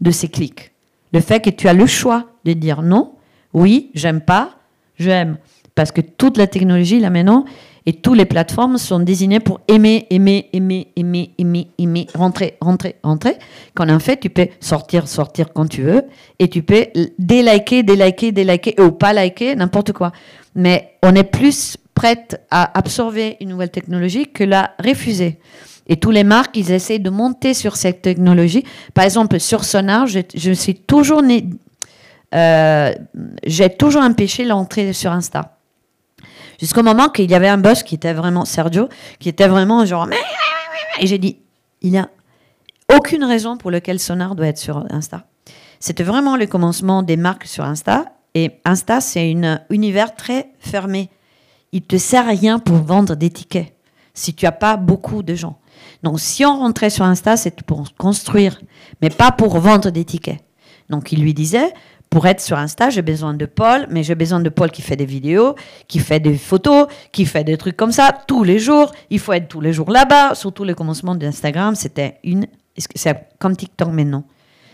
[0.01, 0.71] de ces clics.
[1.13, 3.13] Le fait que tu as le choix de dire non,
[3.53, 4.58] oui, j'aime pas,
[4.99, 5.37] j'aime.
[5.75, 7.45] Parce que toute la technologie, là maintenant,
[7.85, 12.97] et toutes les plateformes sont désignées pour aimer, aimer, aimer, aimer, aimer, aimer, rentrer, rentrer,
[13.01, 13.37] rentrer.
[13.73, 16.03] Quand en fait, tu peux sortir, sortir quand tu veux,
[16.37, 16.85] et tu peux
[17.17, 20.11] déliker, déliker, déliker, ou pas liker, n'importe quoi.
[20.53, 25.39] Mais on est plus prête à absorber une nouvelle technologie que la refuser.
[25.87, 28.63] Et tous les marques, ils essaient de monter sur cette technologie.
[28.93, 31.23] Par exemple, sur Sonar, je, je suis toujours
[32.35, 32.93] euh,
[33.45, 35.57] j'ai toujours empêché l'entrée sur Insta.
[36.59, 40.07] Jusqu'au moment qu'il y avait un boss qui était vraiment Sergio, qui était vraiment genre
[40.99, 41.37] et j'ai dit
[41.81, 42.09] il n'y a
[42.93, 45.25] aucune raison pour laquelle Sonar doit être sur Insta.
[45.79, 48.05] C'était vraiment le commencement des marques sur Insta.
[48.35, 51.09] Et Insta, c'est un univers très fermé.
[51.71, 53.73] Il te sert à rien pour vendre des tickets
[54.13, 55.59] si tu n'as pas beaucoup de gens.
[56.03, 58.59] Donc, si on rentrait sur Insta, c'est pour construire,
[59.01, 60.43] mais pas pour vendre des tickets.
[60.89, 61.73] Donc, il lui disait,
[62.09, 64.95] pour être sur Insta, j'ai besoin de Paul, mais j'ai besoin de Paul qui fait
[64.95, 65.55] des vidéos,
[65.87, 68.91] qui fait des photos, qui fait des trucs comme ça tous les jours.
[69.11, 70.33] Il faut être tous les jours là-bas.
[70.33, 72.47] Surtout le commencement d'Instagram, c'était une.
[72.75, 74.23] C'est comme TikTok maintenant?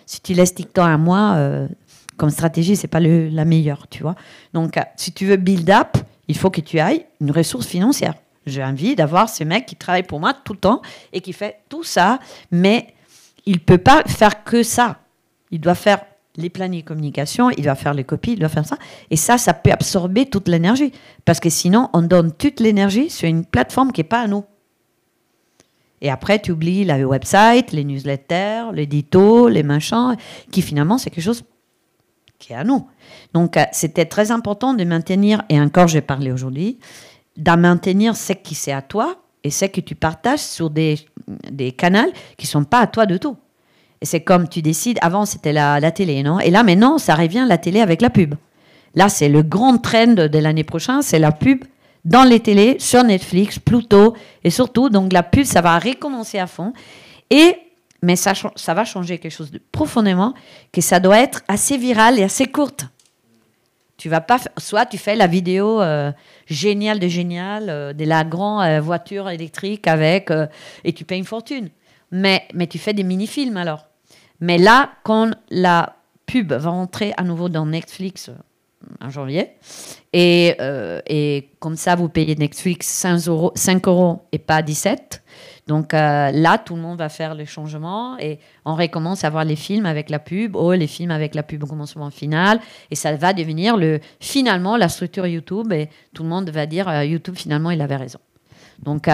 [0.06, 1.68] Si tu laisses TikTok à moi, euh,
[2.16, 4.16] comme stratégie, c'est pas le, la meilleure, tu vois.
[4.54, 8.14] Donc, euh, si tu veux build up, il faut que tu ailles une ressource financière.
[8.46, 10.82] J'ai envie d'avoir ce mec qui travaille pour moi tout le temps
[11.12, 12.20] et qui fait tout ça,
[12.52, 12.94] mais
[13.46, 15.00] il peut pas faire que ça.
[15.52, 16.00] Il doit faire
[16.38, 18.78] les plannings communication, il doit faire les copies, il doit faire ça.
[19.10, 20.92] Et ça, ça peut absorber toute l'énergie.
[21.24, 24.44] Parce que sinon, on donne toute l'énergie sur une plateforme qui n'est pas à nous.
[26.02, 30.16] Et après, tu oublies la website, les newsletters, l'édito, les machins,
[30.52, 31.44] qui finalement, c'est quelque chose
[32.38, 32.88] qui est à nous.
[33.34, 36.80] Donc, euh, c'était très important de maintenir, et encore, j'ai parlé aujourd'hui,
[37.38, 41.00] de maintenir ce qui c'est à toi et ce que tu partages sur des,
[41.52, 43.38] des canaux qui sont pas à toi de tout.
[44.02, 46.40] Et c'est comme tu décides, avant c'était la, télé, non?
[46.40, 48.36] Et là maintenant, ça revient la télé avec la pub.
[48.96, 51.66] Là, c'est le grand trend de l'année prochaine, c'est la pub
[52.06, 56.46] dans les télés, sur Netflix, Pluto, et surtout, donc la pub, ça va recommencer à
[56.46, 56.72] fond.
[57.32, 57.56] Et,
[58.04, 60.36] mais ça, ça va changer quelque chose de profondément,
[60.72, 62.86] que ça doit être assez viral et assez courte.
[63.98, 66.12] Tu vas pas, soit tu fais la vidéo euh,
[66.46, 70.32] géniale de génial euh, de la grande euh, voiture électrique avec
[70.84, 71.70] et tu payes une fortune.
[72.12, 73.86] Mais tu fais des mini-films alors.
[74.40, 75.96] Mais là, quand la
[76.26, 78.34] pub va rentrer à nouveau dans Netflix euh,
[79.02, 79.52] en janvier,
[80.14, 85.24] et, euh, et comme ça, vous payez Netflix 5 euros, 5 euros et pas 17.
[85.68, 89.46] Donc euh, là, tout le monde va faire le changement et on recommence à voir
[89.46, 92.60] les films avec la pub, oh, les films avec la pub au commencement final,
[92.92, 96.88] et ça va devenir le, finalement la structure YouTube et tout le monde va dire
[96.88, 98.20] euh, YouTube finalement il avait raison.
[98.80, 99.08] Donc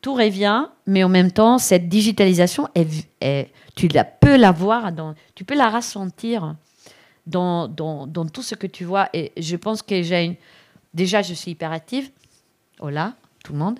[0.00, 5.14] tout revient, mais en même temps cette digitalisation, est, tu la peux la voir, dans,
[5.34, 6.56] tu peux la ressentir
[7.26, 9.08] dans, dans, tout ce que tu vois.
[9.12, 10.34] Et je pense que j'ai une...
[10.94, 12.10] déjà je suis hyperactive,
[12.80, 13.78] hola tout le monde.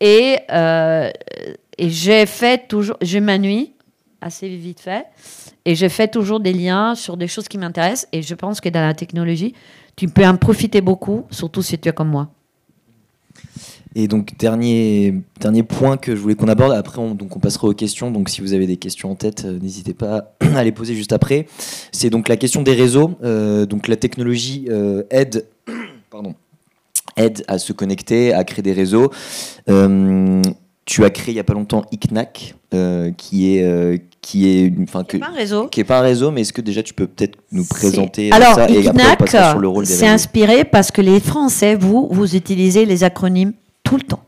[0.00, 1.10] Et, euh,
[1.76, 3.72] et j'ai fait toujours, je m'ennuie
[4.20, 5.06] assez vite fait,
[5.64, 8.08] et je fais toujours des liens sur des choses qui m'intéressent.
[8.12, 9.54] Et je pense que dans la technologie,
[9.96, 12.28] tu peux en profiter beaucoup, surtout si tu es comme moi.
[13.96, 17.66] Et donc, dernier, dernier point que je voulais qu'on aborde, après on, donc on passera
[17.66, 20.70] aux questions, donc si vous avez des questions en tête, euh, n'hésitez pas à les
[20.70, 21.46] poser juste après.
[21.90, 23.12] C'est donc la question des réseaux.
[23.24, 25.44] Euh, donc la technologie euh, aide,
[26.10, 26.34] pardon,
[27.16, 29.10] aide à se connecter, à créer des réseaux.
[30.86, 32.54] Tu as créé il n'y a pas longtemps ICNAC,
[33.16, 34.02] qui est...
[34.20, 35.68] qui est enfin, que, C'est pas un réseau.
[35.68, 38.54] qui est pas un réseau, mais est-ce que déjà tu peux peut-être nous présenter Alors,
[38.54, 41.76] ça et après on ICNAC, sur le rôle des c'est inspiré parce que les Français,
[41.76, 43.52] vous, vous utilisez les acronymes
[43.90, 44.24] tout le temps.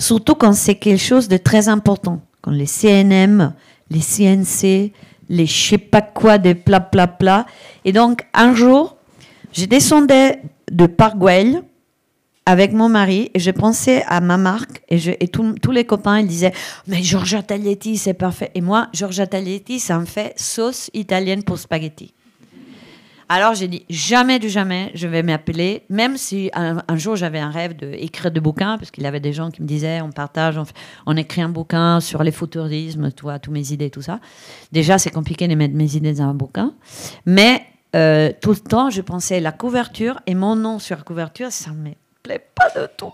[0.00, 2.20] Surtout quand c'est quelque chose de très important.
[2.40, 3.54] Quand les CNM,
[3.88, 4.92] les CNC,
[5.28, 7.46] les je sais pas quoi, des plats, plats, plats.
[7.84, 8.96] Et donc, un jour,
[9.52, 11.62] je descendais de Parguel
[12.46, 16.54] avec mon mari et je pensais à ma marque et, tous les copains ils disaient
[16.88, 21.58] mais Giorgia Taglietti c'est parfait et moi Giorgia Taglietti ça me fait sauce italienne pour
[21.58, 22.14] spaghetti
[23.30, 27.50] alors j'ai dit jamais de jamais je vais m'appeler même si un, jour j'avais un
[27.50, 30.58] rêve d'écrire des bouquins parce qu'il y avait des gens qui me disaient on partage
[31.06, 34.18] on, écrit un bouquin sur les futurismes toi toutes mes idées tout ça
[34.72, 36.74] déjà c'est compliqué de mettre mes idées dans un bouquin
[37.24, 37.62] mais
[37.94, 41.70] euh, tout le temps je pensais la couverture et mon nom sur la couverture ça
[41.70, 41.92] me
[42.24, 43.12] plaît pas de tout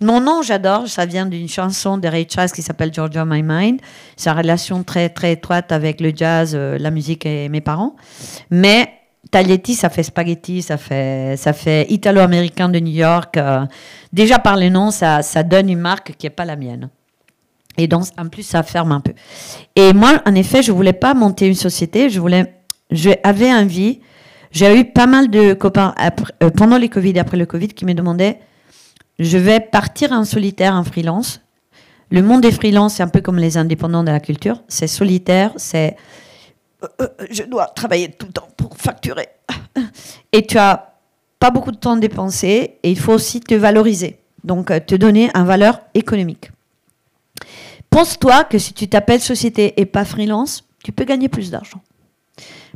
[0.00, 0.88] mon nom, j'adore.
[0.88, 3.80] Ça vient d'une chanson de Ray Charles qui s'appelle Georgia My Mind.
[4.16, 7.94] C'est relation très, très étroite avec le jazz, euh, la musique et mes parents.
[8.50, 8.99] Mais
[9.30, 13.36] Taglietti, ça fait spaghetti, ça fait, ça fait italo-américain de New York.
[13.36, 13.64] euh,
[14.12, 16.90] déjà par les noms, ça, ça donne une marque qui n'est pas la mienne.
[17.78, 19.12] Et donc, en plus, ça ferme un peu.
[19.76, 22.10] Et moi, en effet, je voulais pas monter une société.
[22.10, 22.54] Je voulais,
[22.90, 24.00] j'avais envie.
[24.50, 27.68] J'ai eu pas mal de copains après- euh, pendant le Covid et après le Covid
[27.68, 28.40] qui me demandaient
[29.20, 31.42] je vais partir en solitaire, en freelance.
[32.10, 34.62] Le monde des freelances, c'est un peu comme les indépendants de la culture.
[34.66, 35.94] C'est solitaire, c'est
[36.82, 39.28] euh, euh, je dois travailler tout le temps pour facturer.
[40.32, 40.94] Et tu as
[41.38, 44.18] pas beaucoup de temps dépensé et il faut aussi te valoriser.
[44.44, 46.50] Donc, euh, te donner une valeur économique.
[47.90, 51.82] Pense-toi que si tu t'appelles société et pas freelance, tu peux gagner plus d'argent.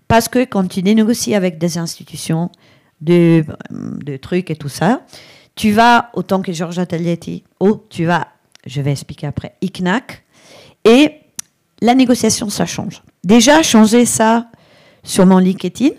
[0.08, 2.50] Parce que quand tu négocies avec des institutions,
[3.00, 3.44] de,
[4.20, 5.02] trucs et tout ça,
[5.54, 8.28] tu vas, autant que Georges Taglietti, oh, tu vas,
[8.66, 10.24] je vais expliquer après, ICNAC,
[10.84, 11.20] et
[11.80, 13.02] la négociation, ça change.
[13.24, 14.50] Déjà, changer ça
[15.02, 15.94] sur mon LinkedIn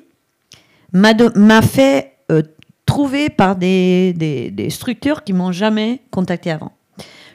[0.93, 2.43] m'a fait euh,
[2.85, 6.71] trouver par des, structures qui m'ont jamais contacté avant.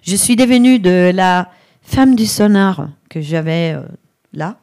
[0.02, 1.50] Je suis devenue de la
[1.82, 3.82] femme du sonar que j'avais euh,
[4.32, 4.58] là.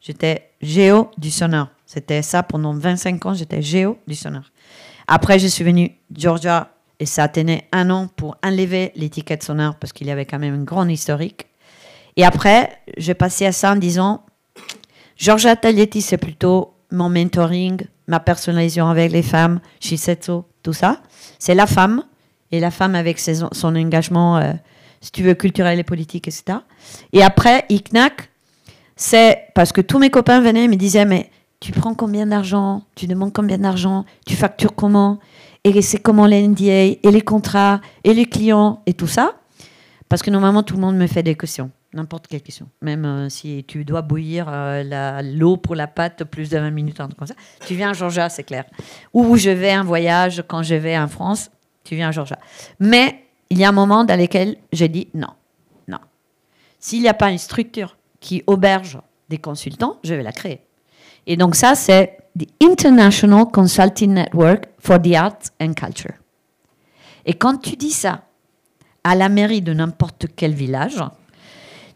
[0.00, 1.68] J'étais géo du sonar.
[1.84, 4.50] C'était ça pendant 25 ans, j'étais géo du sonar.
[5.06, 9.92] Après, je suis venue Georgia et ça tenait un an pour enlever l'étiquette sonar parce
[9.92, 11.46] qu'il y avait quand même une grande historique.
[12.16, 14.24] Et après, j'ai passé à ça en disant
[15.20, 21.02] Georgia Taglietti, c'est plutôt mon mentoring, ma personnalisation avec les femmes, Shisetsu, tout ça.
[21.38, 22.02] C'est la femme,
[22.50, 24.54] et la femme avec son engagement, euh,
[25.02, 26.60] si tu veux, culturel et politique, etc.
[27.12, 28.30] Et après, ICNAC,
[28.96, 32.84] c'est parce que tous mes copains venaient et me disaient, mais tu prends combien d'argent?
[32.94, 34.06] Tu demandes combien d'argent?
[34.26, 35.18] Tu factures comment?
[35.64, 39.34] Et c'est comment les NDA et les contrats et les clients et tout ça?
[40.08, 42.68] Parce que normalement, tout le monde me fait des questions n'importe quelle question.
[42.82, 47.00] Même euh, si tu dois bouillir euh, l'eau pour la pâte plus de 20 minutes.
[47.66, 48.64] Tu viens à Georgia, c'est clair.
[49.12, 51.50] Ou je vais un voyage, quand je vais en France,
[51.84, 52.38] tu viens à Georgia.
[52.78, 55.30] Mais il y a un moment dans lequel j'ai dit non,
[55.88, 55.98] non.
[56.78, 60.60] S'il n'y a pas une structure qui auberge des consultants, je vais la créer.
[61.26, 66.14] Et donc ça, c'est the International Consulting Network for the Arts and Culture.
[67.26, 68.22] Et quand tu dis ça
[69.04, 71.02] à la mairie de n'importe quel village,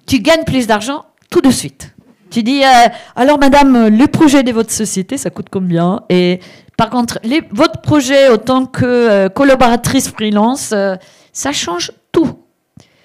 [0.07, 1.95] tu gagnes plus d'argent tout de suite.
[2.31, 6.03] Tu dis, euh, alors madame, le projet de votre société, ça coûte combien?
[6.09, 6.41] Et
[6.77, 7.21] par contre,
[7.53, 10.97] votre projet autant que euh, collaboratrice freelance, euh,
[11.33, 12.41] ça change tout.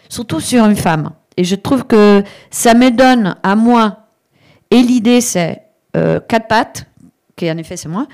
[0.09, 1.11] Surtout sur une femme.
[1.37, 4.07] Et je trouve que ça me donne à moi,
[4.71, 5.61] et l'idée c'est
[5.93, 6.85] quatre pattes,
[7.35, 8.07] qui en effet c'est moi,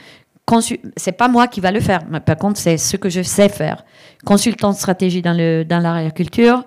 [0.98, 3.50] c'est pas moi qui va le faire, mais par contre c'est ce que je sais
[3.50, 3.84] faire.
[4.26, 6.66] Consultant de stratégie dans, le, dans l'agriculture,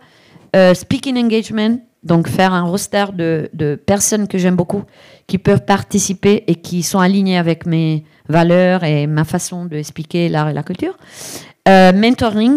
[0.75, 1.79] speaking engagement,
[2.09, 4.83] donc faire un roster de, personnes que j'aime beaucoup,
[5.29, 10.49] qui peuvent participer et qui sont alignées avec mes valeurs et ma façon d'expliquer l'art
[10.49, 10.97] et la culture.
[11.69, 12.57] Euh, mentoring,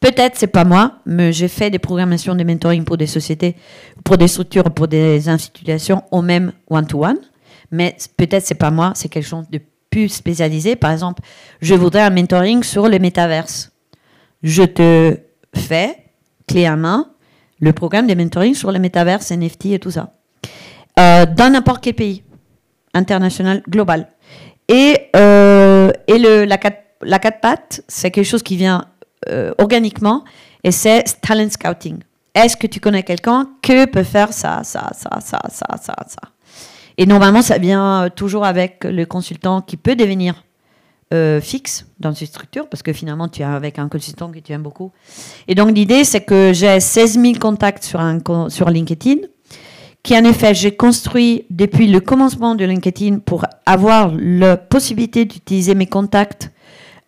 [0.00, 3.56] peut-être c'est pas moi, mais j'ai fait des programmations de mentoring pour des sociétés,
[4.04, 7.18] pour des structures, pour des institutions, au même one-to-one.
[7.70, 9.60] mais peut-être c'est pas moi, c'est quelque chose de
[9.90, 10.76] plus spécialisé.
[10.76, 11.22] Par exemple,
[11.60, 13.72] je voudrais un mentoring sur le métaverse.
[14.42, 15.18] Je te
[15.54, 15.96] fais,
[16.46, 17.11] clé à main,
[17.62, 20.12] le programme de mentoring sur le métaverse, NFT et tout ça.
[20.98, 22.24] Euh, dans n'importe quel pays,
[22.92, 24.08] international, global.
[24.68, 28.84] Et, euh, et le, la, quatre, la quatre pattes, c'est quelque chose qui vient
[29.28, 30.24] euh, organiquement
[30.64, 31.98] et c'est talent scouting.
[32.34, 36.20] Est-ce que tu connais quelqu'un qui peut faire ça, ça, ça, ça, ça, ça, ça?
[36.98, 40.42] Et normalement, ça vient toujours avec le consultant qui peut devenir
[41.12, 44.52] euh, fixe dans cette structure, parce que finalement, tu es avec un consultant que tu
[44.52, 44.92] aimes beaucoup.
[45.46, 49.26] Et donc, l'idée, c'est que j'ai 16 000 contacts sur, un, sur LinkedIn,
[50.02, 55.74] qui en effet, j'ai construit depuis le commencement de LinkedIn pour avoir la possibilité d'utiliser
[55.74, 56.50] mes contacts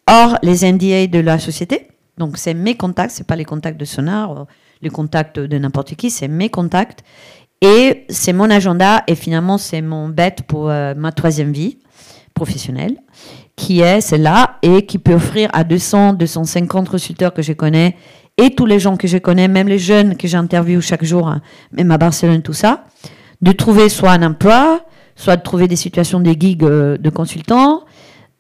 [0.07, 1.89] hors les NDA de la société.
[2.19, 4.47] Donc, c'est mes contacts, c'est pas les contacts de Sonar,
[4.83, 7.03] les contacts de n'importe qui, c'est mes contacts.
[7.63, 11.79] Et c'est mon agenda, et finalement, c'est mon bête pour euh, ma troisième vie
[12.35, 12.99] professionnelle
[13.57, 17.97] qui est celle-là et qui peut offrir à 200, 250 consulteurs que je connais
[18.37, 21.41] et tous les gens que je connais, même les jeunes que j'interviewe chaque jour, hein,
[21.73, 22.85] même à Barcelone, tout ça,
[23.43, 24.81] de trouver soit un emploi,
[25.15, 27.85] soit de trouver des situations des gigs euh, de consultants,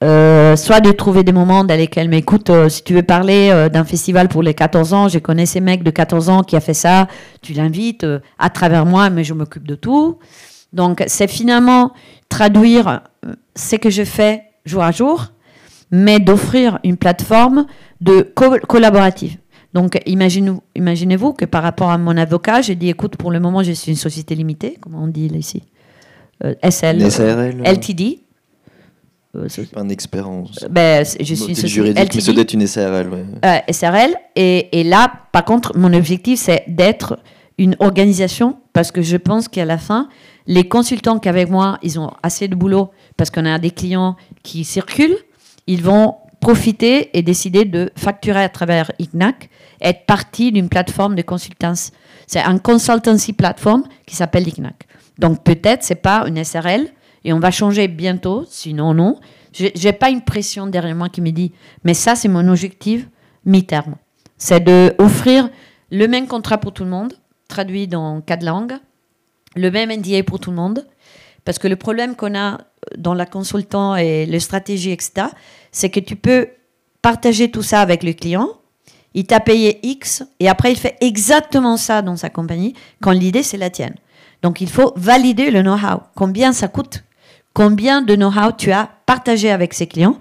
[0.03, 3.69] euh, soit de trouver des moments dans lesquels, mais écoute, euh, si tu veux parler
[3.73, 6.61] d'un festival pour les 14 ans, je connais ces mecs de 14 ans qui a
[6.61, 7.07] fait ça,
[7.41, 8.05] tu l'invites
[8.39, 10.19] à travers moi, mais je m'occupe de tout.
[10.73, 11.93] Donc, c'est finalement
[12.29, 13.03] traduire
[13.55, 15.33] ce que je fais jour à jour,
[15.91, 17.67] mais d'offrir une plateforme
[18.01, 18.33] de
[18.67, 19.37] collaborative.
[19.75, 23.73] Donc, imaginez-vous que par rapport à mon avocat, j'ai dit, écoute, pour le moment, je
[23.73, 25.62] suis une société limitée, comment on dit là, ici
[26.45, 28.21] euh, SL, SRL, LTD.
[29.37, 32.55] Euh, suis pas un expert en ben, je suis une juridique, mais ça doit être
[32.55, 33.09] une SRL.
[33.45, 34.15] Euh, SRL.
[34.37, 37.19] Et, et, là, par contre, mon objectif, c'est d'être
[37.59, 40.09] une organisation, parce que je pense qu'à la fin,
[40.47, 44.65] les consultants qu'avec moi, ils ont assez de boulot parce qu'on a des clients qui
[44.65, 45.17] circulent.
[45.67, 49.49] Ils vont profiter et décider de facturer à travers ICNAC,
[49.81, 51.91] être partie d'une plateforme de consultance.
[52.27, 54.87] C'est un consultancy platform qui s'appelle ICNAC.
[55.19, 56.89] Donc peut-être c'est pas une SRL
[57.25, 59.19] et on va changer bientôt, sinon non.
[59.53, 61.53] J'ai pas une pression derrière moi qui me dit
[61.85, 63.09] mais ça c'est mon objectif
[63.47, 63.95] mi-terme.
[64.37, 65.49] C'est de offrir
[65.91, 67.15] le même contrat pour tout le monde,
[67.49, 68.75] traduit dans quatre langues,
[69.57, 70.87] le même NDA pour tout le monde.
[71.45, 72.59] Parce que le problème qu'on a
[72.97, 75.28] dans la consultant et les stratégies, etc.,
[75.72, 76.49] c'est que tu peux
[77.03, 78.49] partager tout ça avec le client,
[79.14, 83.42] il t'a payé X, et après il fait exactement ça dans sa compagnie, quand l'idée
[83.42, 83.95] c'est la tienne.
[84.42, 86.03] Donc il faut valider le know-how.
[86.14, 87.05] Combien ça coûte?
[87.55, 90.18] Combien de know-how tu as partagé avec ses clients?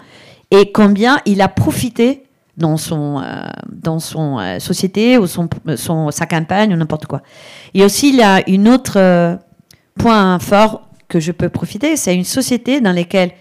[0.52, 2.24] Et combien il a profité
[2.56, 5.50] dans son, euh, dans son euh, société ou son,
[6.12, 7.22] sa campagne ou n'importe quoi?
[7.74, 9.36] Et aussi, il y a une autre euh,
[9.98, 13.32] point fort que je peux profiter, c'est une société dans laquelle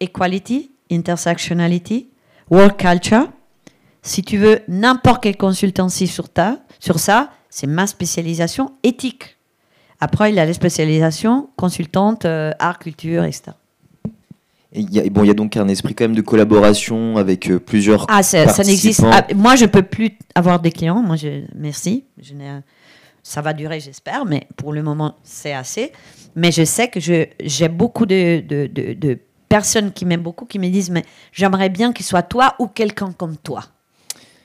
[0.00, 2.08] equality, intersectionality,
[2.50, 3.28] work culture,
[4.02, 9.36] si tu veux n'importe quelle consultancy sur, ta, sur ça, c'est ma spécialisation éthique.
[10.00, 12.26] Après, il y a les spécialisations consultante,
[12.58, 13.52] art, culture, etc.
[14.72, 17.50] Il y, a, bon, il y a donc un esprit quand même de collaboration avec
[17.50, 19.00] euh, plusieurs Ah, ça, ça n'existe.
[19.00, 19.26] participants.
[19.30, 21.00] ah, moi, je peux plus avoir des clients.
[21.02, 22.04] Moi, je, merci.
[22.20, 22.60] Je n'ai-
[23.28, 25.90] ça va durer, j'espère, mais pour le moment, c'est assez.
[26.36, 29.18] Mais je sais que j'ai beaucoup de, de- de- de
[29.48, 33.10] personnes qui m'aiment beaucoup, qui me disent, mais j'aimerais bien qu'il soit toi ou quelqu'un
[33.10, 33.64] comme toi.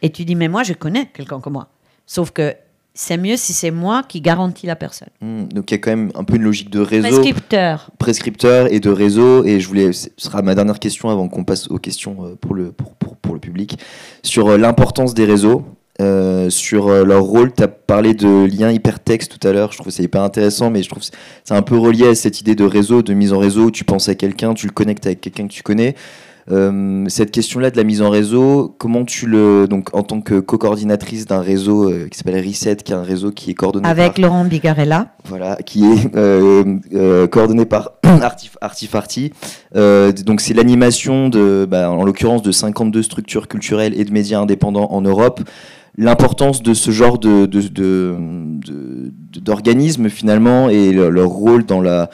[0.01, 1.67] Et tu dis, mais moi, je connais quelqu'un comme moi.
[2.07, 2.55] Sauf que
[2.95, 5.09] c'est mieux si c'est moi qui garantis la personne.
[5.21, 7.91] Hmm, donc il y a quand même un peu une logique de réseau, Prescripteur.
[7.99, 9.45] prescripteur et de réseau.
[9.45, 12.55] Et je voulais, ce sera ma dernière question avant qu'on passe aux questions euh, pour
[12.55, 13.77] le, pour, pour- pour le public,
[14.23, 15.65] sur euh, l'importance des réseaux.
[16.01, 19.77] Euh, sur euh, leur rôle, tu as parlé de lien hypertexte tout à l'heure, je
[19.77, 21.09] trouve que c'est hyper intéressant, mais je trouve que
[21.43, 23.83] c'est un peu relié à cette idée de réseau, de mise en réseau, où tu
[23.83, 25.95] penses à quelqu'un, tu le connectes avec quelqu'un que tu connais.
[26.49, 29.67] Euh, cette question-là de la mise en réseau, comment tu le.
[29.67, 33.31] Donc, en tant que co-coordinatrice d'un réseau euh, qui s'appelle Reset, qui est un réseau
[33.31, 35.13] qui est coordonné Avec par, Laurent Bigarella.
[35.25, 39.31] voilà, qui est euh, coordonné par Artif- Artifarty.
[39.75, 44.87] Donc, c'est l'animation, de, bah, en l'occurrence, de 52 structures culturelles et de médias indépendants
[44.91, 45.41] en Europe.
[45.97, 47.45] L'importance de ce genre de,
[49.39, 52.09] d'organismes, finalement, et le- leur rôle dans la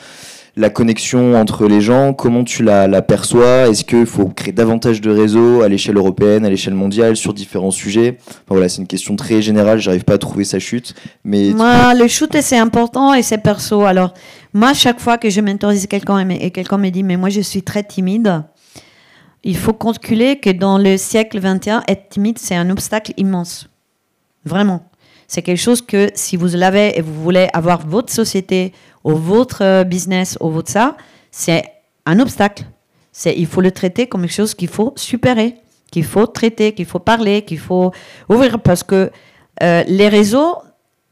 [0.59, 5.01] la connexion entre les gens, comment tu la, la perçois Est-ce qu'il faut créer davantage
[5.01, 8.17] de réseaux à l'échelle européenne, à l'échelle mondiale, sur différents sujets?
[8.28, 10.95] Enfin, Voilà, c'est une question très générale, j'arrive pas à trouver sa chute.
[11.23, 13.84] Mais Moi, le shoot, c'est important et c'est perso.
[13.84, 14.15] Alors,
[14.51, 17.61] moi, chaque fois que je mentorise quelqu'un et quelqu'un me dit, mais moi, je suis
[17.61, 18.41] très timide,
[19.43, 23.69] il faut calculer que dans le siècle 21, être timide, c'est un obstacle immense.
[24.45, 24.83] Vraiment.
[25.27, 28.73] C'est quelque chose que si vous l'avez et vous voulez avoir votre société
[29.03, 30.95] ou votre euh, business ou votre ça,
[31.31, 31.63] c'est
[32.05, 32.63] un obstacle.
[33.11, 35.55] C'est, il faut le traiter comme quelque chose qu'il faut supérer,
[35.91, 37.91] qu'il faut traiter, qu'il faut parler, qu'il faut
[38.29, 38.59] ouvrir.
[38.61, 39.11] Parce que
[39.63, 40.57] euh, les réseaux,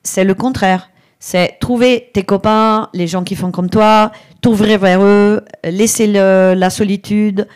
[0.03, 0.89] c'est le contraire.
[1.19, 4.11] C'est trouver tes copains, les gens qui font comme toi,
[4.41, 7.47] t'ouvrir vers eux, laisser la solitude,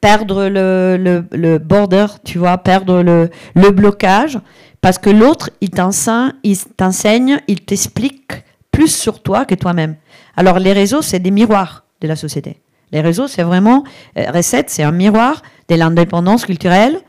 [0.00, 4.38] perdre le, le, le border, tu vois, perdre le, le blocage.
[4.80, 9.96] Parce que l'autre, il t'enseigne, il t'enseigne, il t'explique plus sur toi que toi-même.
[10.36, 12.60] Alors les réseaux, c'est des miroirs de la société.
[12.92, 13.84] Les réseaux, c'est vraiment,
[14.16, 17.00] euh, Recette, c'est un miroir de l'indépendance culturelle.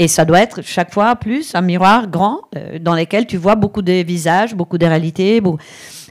[0.00, 3.56] Et ça doit être chaque fois plus un miroir grand euh, dans lequel tu vois
[3.56, 5.42] beaucoup de visages, beaucoup de réalités.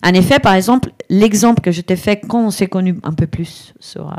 [0.04, 3.28] En effet, par exemple, l'exemple que je t'ai fait quand on s'est connu un peu
[3.28, 4.16] plus sur, euh,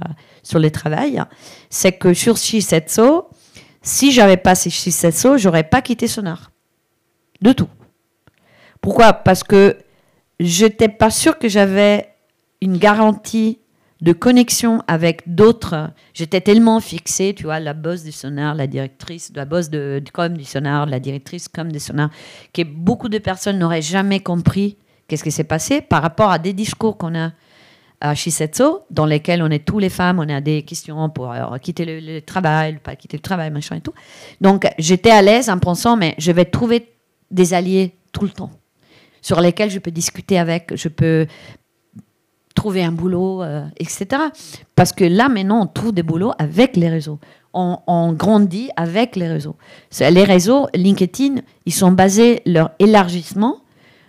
[0.49, 1.23] sur le travail,
[1.69, 3.21] c'est que sur Shisetsu,
[3.83, 6.51] si j'avais pas ces Shisetsu, j'aurais pas quitté Sonar.
[7.43, 7.69] De tout.
[8.81, 9.13] Pourquoi?
[9.13, 9.77] Parce que
[10.41, 12.09] je n'étais pas sûre que j'avais
[12.63, 13.59] une garantie
[14.01, 15.91] de connexion avec d'autres.
[16.15, 20.35] J'étais tellement fixée, tu vois, la boss du sonar, la directrice, la boss de, com
[20.35, 22.09] du sonar, la directrice com du sonar,
[22.55, 24.79] que beaucoup de personnes n'auraient jamais compris
[25.09, 27.33] qu'est-ce qui s'est passé par rapport à des discours qu'on a
[28.01, 31.59] à Shisetsu, dans lesquels on est tous les femmes, on a des questions pour euh,
[31.59, 33.95] quitter le, le travail, pas quitter le travail, machin et tout.
[34.41, 36.93] Donc j'étais à l'aise en pensant, mais je vais trouver
[37.31, 38.51] des alliés tout le temps,
[39.21, 41.27] sur lesquels je peux discuter avec, je peux
[42.59, 44.07] trouver un boulot, euh, etc.
[44.75, 47.21] Parce que là, maintenant, on trouve des boulots avec les réseaux.
[47.55, 49.57] On, grandit avec les réseaux.
[49.99, 53.57] Les réseaux, LinkedIn, ils sont basés, leur élargissement,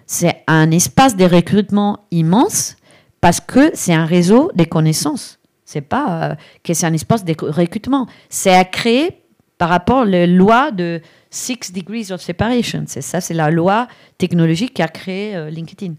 [0.06, 2.76] c'est un espace de recrutement immense
[3.22, 5.40] parce que c'est un réseau des connaissances.
[5.66, 8.08] C'est pas euh, que c'est un espace de recrutement.
[8.30, 9.22] C'est à créer
[9.58, 12.86] par rapport à la loi de Six Degrees of Separation.
[12.88, 15.94] C'est ça, c'est la loi technologique qui a créé euh, LinkedIn.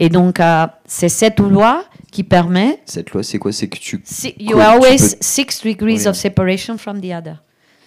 [0.00, 2.80] Et donc, euh, c'est cette loi qui permet.
[2.84, 3.52] cette loi, c'est quoi?
[3.52, 4.02] C'est que tu.
[4.04, 6.06] Si- you are always peux- six degrees Oui.
[6.08, 7.36] of separation from the other.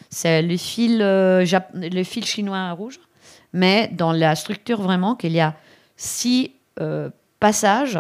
[0.10, 2.98] C'est le fil, euh, le fil chinois rouge,
[3.52, 5.54] mais dans la structure vraiment qu'il y a
[5.98, 7.10] six euh,
[7.42, 8.00] passages.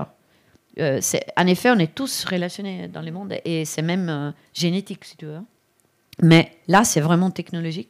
[0.79, 0.99] Euh,
[1.35, 5.17] en effet, on est tous relationnés dans le monde et c'est même euh, génétique, si
[5.17, 5.39] tu veux.
[6.21, 7.89] Mais là, c'est vraiment technologique.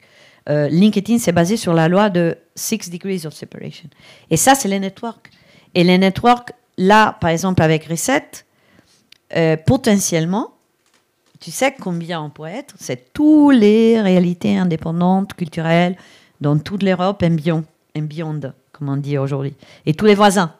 [0.50, 3.90] euh, LinkedIn, c'est basé sur la loi de Six Degrees of Separation.
[4.30, 5.30] Et ça, c'est les networks.
[5.76, 8.46] Et les networks, là, par exemple, avec Reset,
[9.66, 10.54] potentiellement,
[11.40, 12.76] tu sais combien on pourrait être?
[12.80, 15.98] C'est toutes les réalités indépendantes, culturelles,
[16.40, 17.64] dans toute l'Europe et beyond,
[17.98, 18.40] and beyond,
[18.72, 19.54] comme on dit aujourd'hui.
[19.86, 20.54] Et tous les voisins.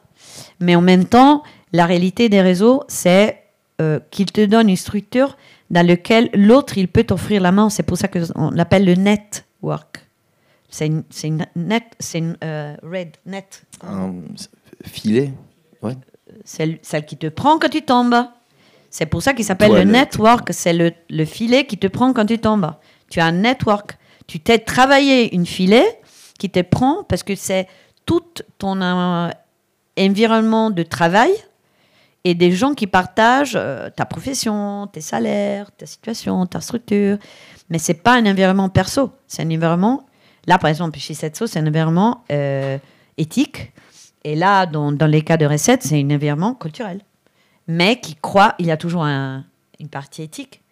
[0.60, 1.42] Mais en même temps,
[1.72, 3.42] la réalité des réseaux, c'est
[3.80, 5.36] euh, qu'ils te donnent une structure
[5.70, 7.70] dans laquelle l'autre, il peut t'offrir la main.
[7.70, 10.04] C'est pour ça qu'on l'appelle le network.
[10.70, 11.04] C'est une,
[11.56, 13.64] net, c'est une euh, red net.
[13.82, 14.14] Un
[14.84, 15.32] filet.
[15.82, 15.94] Ouais.
[16.44, 18.26] C'est celle qui te prend quand tu tombes.
[18.90, 20.48] C'est pour ça qu'il s'appelle le network.
[20.52, 22.72] C'est le, le filet qui te prend quand tu tombes.
[23.10, 23.96] Tu as un network.
[24.26, 26.00] Tu t'es travaillé une filet
[26.38, 27.66] qui te prend parce que c'est
[28.06, 28.24] tout
[28.58, 29.30] ton euh,
[29.98, 31.30] environnement de travail
[32.24, 37.16] et des gens qui partagent euh, ta profession, tes salaires, ta situation, ta structure.
[37.70, 39.12] Mais c'est pas un environnement perso.
[39.26, 40.04] C'est un environnement.
[40.46, 42.78] Là, par exemple, chez Setso, c'est un environnement euh,
[43.16, 43.72] éthique.
[44.24, 47.02] Et là, dans, dans les cas de recettes, c'est un environnement culturel.
[47.66, 49.44] Mais qui croit, il y a toujours un-
[49.78, 50.62] une partie éthique,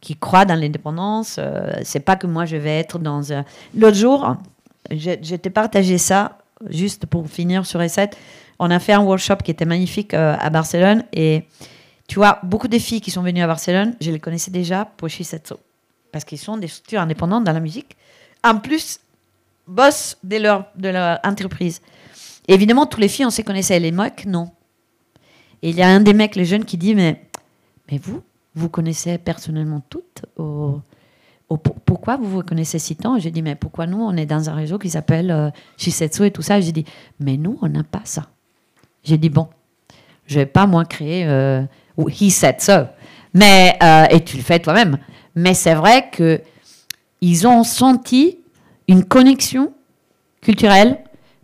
[0.00, 1.36] qui croit dans l'indépendance.
[1.38, 3.44] Euh, c'est pas que moi, je vais être dans un.
[3.76, 4.36] L'autre jour,
[4.90, 6.38] je, je t'ai partagé ça,
[6.68, 8.16] juste pour finir sur recettes.
[8.62, 11.02] On a fait un workshop qui était magnifique euh, à Barcelone.
[11.14, 11.44] Et
[12.06, 15.08] tu vois, beaucoup de filles qui sont venues à Barcelone, je les connaissais déjà pour
[15.08, 15.54] Shisetsu.
[16.12, 17.96] Parce qu'ils sont des structures indépendantes dans la musique.
[18.44, 19.00] En plus,
[19.66, 21.80] boss de leur, de leur entreprise.
[22.48, 23.80] Évidemment, tous les filles, on se connaissait.
[23.80, 24.50] Les mecs, non.
[25.62, 27.24] Et il y a un des mecs, les jeunes, qui dit Mais,
[27.90, 28.20] mais vous,
[28.54, 30.26] vous connaissez personnellement toutes
[31.48, 33.18] Pourquoi vous vous connaissez si tant?
[33.18, 35.50] J'ai dit Mais pourquoi nous, on est dans un réseau qui s'appelle euh,
[36.24, 36.60] et tout ça?
[36.60, 36.84] J'ai dit
[37.20, 38.28] Mais nous, on n'a pas ça.
[39.04, 39.48] J'ai dit Bon,
[40.26, 41.62] je vais pas, moi, créer euh,
[41.96, 42.84] ou He said so.
[43.34, 44.98] Mais, euh, et tu le fais toi-même.
[45.34, 46.40] Mais c'est vrai que
[47.20, 48.38] ils ont senti
[48.88, 49.72] une connexion
[50.40, 50.98] culturelle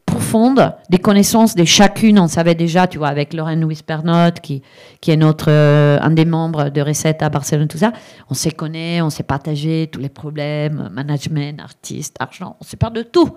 [0.06, 2.18] profonde, des connaissances de chacune.
[2.18, 4.62] On savait déjà, tu vois, avec Lorraine Wispernot, qui,
[5.00, 7.92] qui est notre, euh, un des membres de Recette à Barcelone, tout ça.
[8.30, 13.02] On s'est connaît, on s'est partagé tous les problèmes, management, artiste, argent, on s'est parlé
[13.02, 13.36] de tout.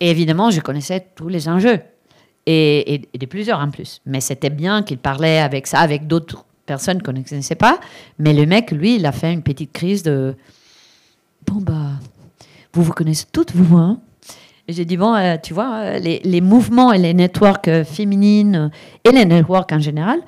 [0.00, 1.80] Et évidemment, je connaissais tous les enjeux.
[2.50, 4.00] Et, et, de plusieurs en plus.
[4.06, 7.78] Mais c'était bien qu'il parlait avec ça, avec d'autres personnes qu'on ne connaissait pas.
[8.18, 10.34] Mais le mec, lui, il a fait une petite crise de
[11.46, 11.92] Bon, bah,
[12.72, 14.00] vous vous connaissez toutes, vous, hein
[14.68, 18.70] j'ai dit, bon, euh, tu vois, euh, les, mouvements et les networks féminines
[19.04, 20.20] et les networks en général,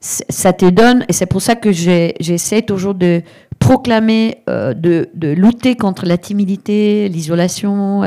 [0.00, 3.22] ça te donne, et c'est pour ça que j'essaie toujours de
[3.58, 8.02] proclamer, euh, de, lutter contre la timidité, l'isolation,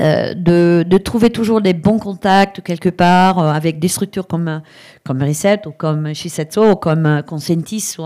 [0.00, 4.62] euh, de, trouver toujours des bons contacts quelque part euh, avec des structures comme,
[5.04, 8.04] comme Reset ou comme Shisetsu ou comme euh, Consentis ou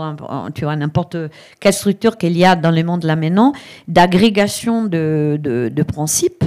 [0.53, 1.17] tu vois, n'importe
[1.59, 3.53] quelle structure qu'il y a dans le monde là maintenant,
[3.87, 6.43] d'agrégation de, de, de principes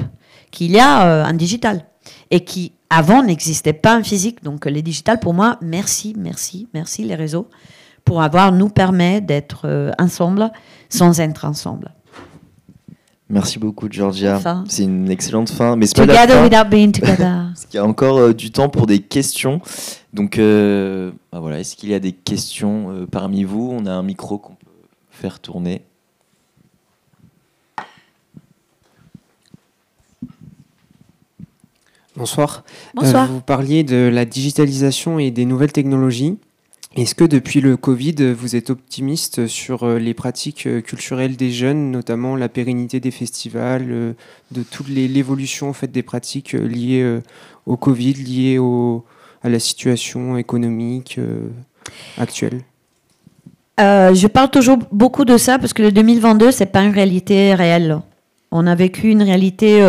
[0.50, 1.84] qu'il y a en digital
[2.30, 4.42] et qui avant n'existait pas en physique.
[4.42, 7.48] Donc les digital pour moi, merci, merci, merci les réseaux
[8.04, 10.50] pour avoir nous permet d'être ensemble
[10.88, 11.92] sans être ensemble.
[13.28, 14.36] Merci beaucoup, Georgia.
[14.36, 14.64] Enfin.
[14.68, 15.74] C'est une excellente fin.
[15.74, 17.16] Mais c'est pas la Together fin, without being together.
[17.48, 19.60] parce qu'il y a encore euh, du temps pour des questions.
[20.12, 23.68] Donc, euh, bah voilà, est-ce qu'il y a des questions euh, parmi vous?
[23.72, 24.70] On a un micro qu'on peut
[25.10, 25.82] faire tourner.
[32.16, 32.64] Bonsoir.
[32.94, 33.24] Bonsoir.
[33.24, 36.38] Euh, vous parliez de la digitalisation et des nouvelles technologies.
[36.96, 41.50] Est-ce que depuis le Covid, vous êtes optimiste sur euh, les pratiques euh, culturelles des
[41.50, 44.12] jeunes, notamment la pérennité des festivals, euh,
[44.50, 47.20] de toute l'évolution en fait, des pratiques liées
[47.66, 48.58] au Covid, liées
[49.42, 51.20] à la situation économique
[52.16, 52.62] actuelle?
[53.78, 58.00] Je parle toujours beaucoup de ça parce que le 2022, c'est pas une réalité réelle.
[58.50, 59.82] On a vécu une réalité,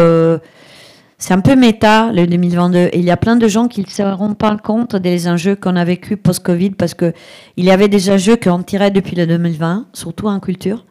[1.18, 2.78] c'est un peu méta le 2022.
[2.78, 5.56] Et il y a plein de gens qui ne se rendent pas compte des enjeux
[5.56, 7.14] qu'on a vécu post-Covid parce que
[7.58, 10.86] il y avait des enjeux qu'on tirait depuis le 2020, surtout en culture,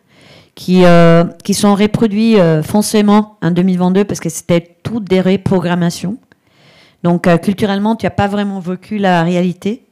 [0.57, 6.19] qui, euh, qui sont reproduits euh, foncièrement en 2022 parce que c'était toutes des reprogrammations.
[7.05, 9.87] Donc euh, culturellement, tu n'as pas vraiment vécu la réalité.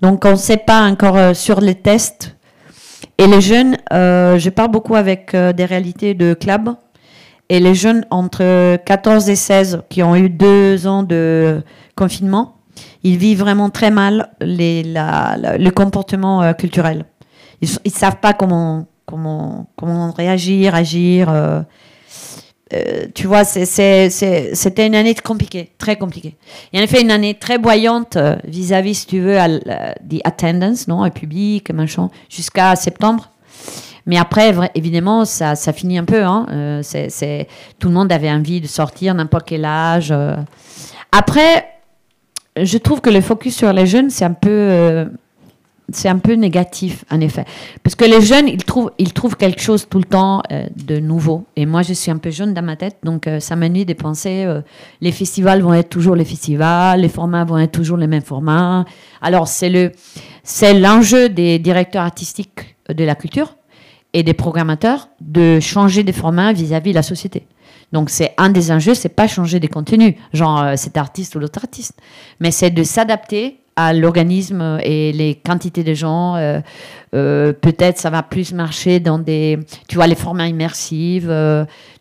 [0.00, 2.36] Donc, on ne sait pas encore euh, sur les tests.
[3.18, 6.70] Et les jeunes, je parle beaucoup avec des réalités de club.
[7.50, 11.62] Et les jeunes entre 14 et 16 qui ont eu deux ans de
[11.96, 12.56] confinement,
[13.02, 17.06] ils vivent vraiment très mal les, le comportement euh, culturel.
[17.62, 21.28] Ils ne savent pas comment, comment, comment réagir, agir.
[21.30, 21.60] euh.
[22.74, 26.36] Euh, tu vois, c'était une année compliquée, très compliquée.
[26.74, 29.92] Et en effet, une année très boyante euh, vis-à-vis, si tu veux, à l- euh,
[30.02, 33.30] des attendance, non, au public, machin, jusqu'à septembre.
[34.08, 36.24] Mais après, évidemment, ça, ça finit un peu.
[36.24, 36.46] Hein.
[36.50, 36.82] Euh,
[37.78, 40.10] tout le monde avait envie de sortir, n'importe quel âge.
[40.10, 40.34] euh.
[41.12, 41.68] Après,
[42.56, 45.04] je trouve que le focus sur les jeunes, c'est un peu, euh,
[45.92, 47.44] c'est un peu négatif, en effet.
[47.82, 50.42] Parce que les jeunes, ils trouvent, ils trouvent quelque chose tout le temps
[50.74, 51.44] de nouveau.
[51.56, 54.46] Et moi, je suis un peu jeune dans ma tête, donc ça m'ennuie de penser
[55.02, 58.86] les festivals vont être toujours les festivals, les formats vont être toujours les mêmes formats.
[59.20, 63.57] Alors, c'est l'enjeu des directeurs artistiques de la culture
[64.12, 67.46] et des programmateurs de changer des formats vis-à-vis de la société.
[67.92, 71.38] Donc c'est un des enjeux, c'est pas changer des contenus, genre euh, cet artiste ou
[71.38, 71.98] l'autre artiste,
[72.40, 76.34] mais c'est de s'adapter à l'organisme et les quantités de gens.
[76.34, 76.60] euh,
[77.14, 81.28] euh, Peut-être ça va plus marcher dans des, tu vois, les formats immersifs,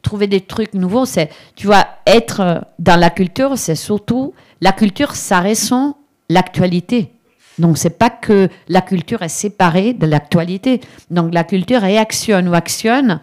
[0.02, 1.06] trouver des trucs nouveaux.
[1.06, 5.98] C'est, tu vois, être dans la culture, c'est surtout la culture, ça ressent
[6.30, 7.12] l'actualité.
[7.60, 10.82] Donc c'est pas que la culture est séparée de l'actualité.
[11.10, 13.20] Donc la culture réactionne ou actionne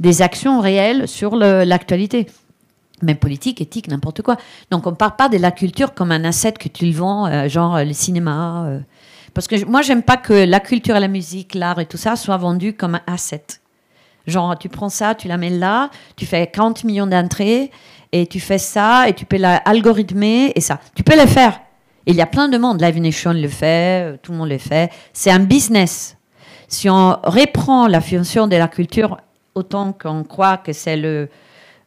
[0.00, 2.26] des actions réelles sur l'actualité.
[3.02, 4.36] Même politique, éthique, n'importe quoi.
[4.70, 7.26] Donc on ne parle pas de la culture comme un asset que tu le vends,
[7.26, 8.64] euh, genre euh, le cinéma.
[8.66, 8.78] euh.
[9.34, 12.16] Parce que moi, j'aime pas que la culture et la musique, l'art et tout ça
[12.16, 13.44] soient vendus comme un asset.
[14.26, 17.70] Genre, tu prends ça, tu la mets là, tu fais 40 millions d'entrées,
[18.12, 20.78] et tu fais ça, et tu peux l'algorithmer, et ça.
[20.94, 21.60] Tu peux le faire.
[22.06, 22.80] Il y a plein de monde.
[22.80, 24.90] Live Nation le fait, euh, tout le monde le fait.
[25.12, 26.16] C'est un business.
[26.68, 29.18] Si on reprend la fonction de la culture
[29.54, 31.28] autant qu'on croit que c'est le,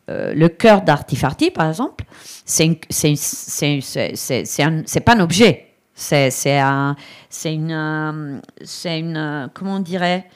[0.10, 2.06] euh, cœur d'Artifarty, par exemple,
[2.46, 2.80] c'est
[5.04, 5.68] pas un objet.
[5.96, 6.96] C'est un,
[7.46, 8.40] une, euh,
[8.86, 10.30] une, comment on dirait,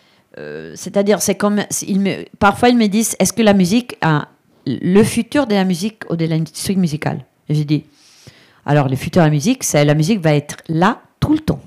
[0.76, 4.30] c'est-à-dire c'est comme, me, parfois ils me disent, est-ce que la musique a
[4.66, 7.26] le futur de la musique ou de l'industrie musicale?
[7.50, 7.84] J'ai dit,
[8.70, 11.60] alors le futur de la musique, c'est la musique va être là tout le temps.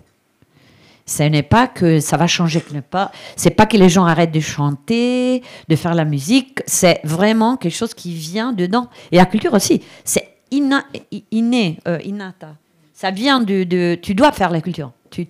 [1.05, 4.31] Ce n'est pas que ça va changer, n'est pas, c'est pas que les gens arrêtent
[4.31, 6.63] de chanter, de faire la musique.
[6.65, 8.89] C'est vraiment quelque chose qui vient dedans.
[9.11, 12.55] Et la culture aussi, c'est inné, euh, innata.
[12.95, 14.93] Ça vient de, tu dois faire la culture.
[15.11, 15.27] Tu,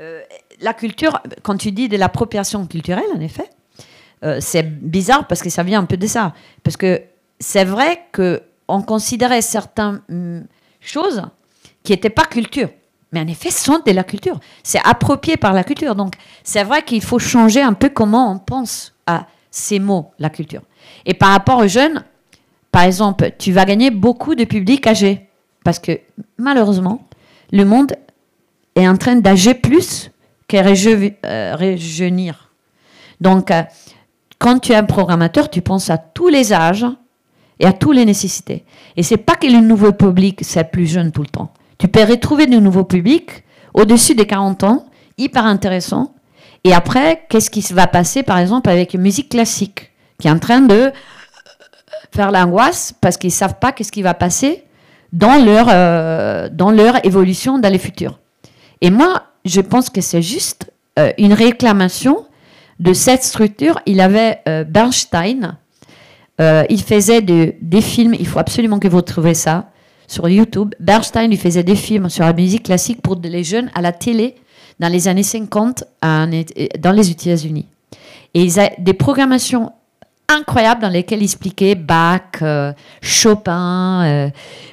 [0.00, 0.22] euh,
[0.60, 3.48] la culture, quand tu dis de l'appropriation culturelle, en effet,
[4.24, 6.34] euh, c'est bizarre parce que ça vient un peu de ça.
[6.64, 7.00] Parce que
[7.38, 10.44] c'est vrai que on considérait certaines hum,
[10.84, 11.22] choses
[11.82, 12.68] qui n'étaient pas culture.
[13.12, 14.40] Mais en effet, sont de la culture.
[14.62, 15.94] C'est approprié par la culture.
[15.94, 20.30] Donc, c'est vrai qu'il faut changer un peu comment on pense à ces mots, la
[20.30, 20.62] culture.
[21.06, 22.02] Et par rapport aux jeunes,
[22.72, 25.28] par exemple, tu vas gagner beaucoup de public âgé.
[25.62, 26.00] Parce que
[26.38, 27.06] malheureusement,
[27.52, 27.92] le monde
[28.74, 30.10] est en train d'âger plus
[30.50, 32.50] réjeu- euh, rajeunir.
[33.20, 33.62] Donc, euh,
[34.38, 36.86] quand tu es un programmateur, tu penses à tous les âges
[37.64, 38.62] et à toutes les nécessités.
[38.94, 41.50] Et c'est pas que le nouveau public, c'est plus jeune tout le temps.
[41.78, 43.42] Tu peux retrouver de nouveaux publics
[43.72, 44.84] au-dessus des 40 ans,
[45.16, 46.14] hyper intéressant.
[46.62, 50.38] Et après, qu'est-ce qui va passer, par exemple, avec la musique classique, qui est en
[50.38, 50.92] train de
[52.14, 54.64] faire l'angoisse parce qu'ils savent pas qu'est-ce qui va passer
[55.14, 58.18] dans leur, euh, dans leur évolution dans les futurs.
[58.82, 62.26] Et moi, je pense que c'est juste euh, une réclamation
[62.78, 63.80] de cette structure.
[63.86, 65.56] Il avait euh, Bernstein,
[66.40, 69.70] euh, il faisait de- des films, il faut absolument que vous trouviez ça
[70.06, 70.74] sur YouTube.
[70.80, 74.34] Bernstein, il faisait des films sur la musique classique pour les jeunes à la télé
[74.80, 76.26] dans les années 50 en-
[76.78, 77.66] dans les États-Unis.
[78.34, 79.70] Et ils avaient des programmations
[80.28, 84.30] incroyables dans lesquelles il expliquait Bach, euh, Chopin, euh,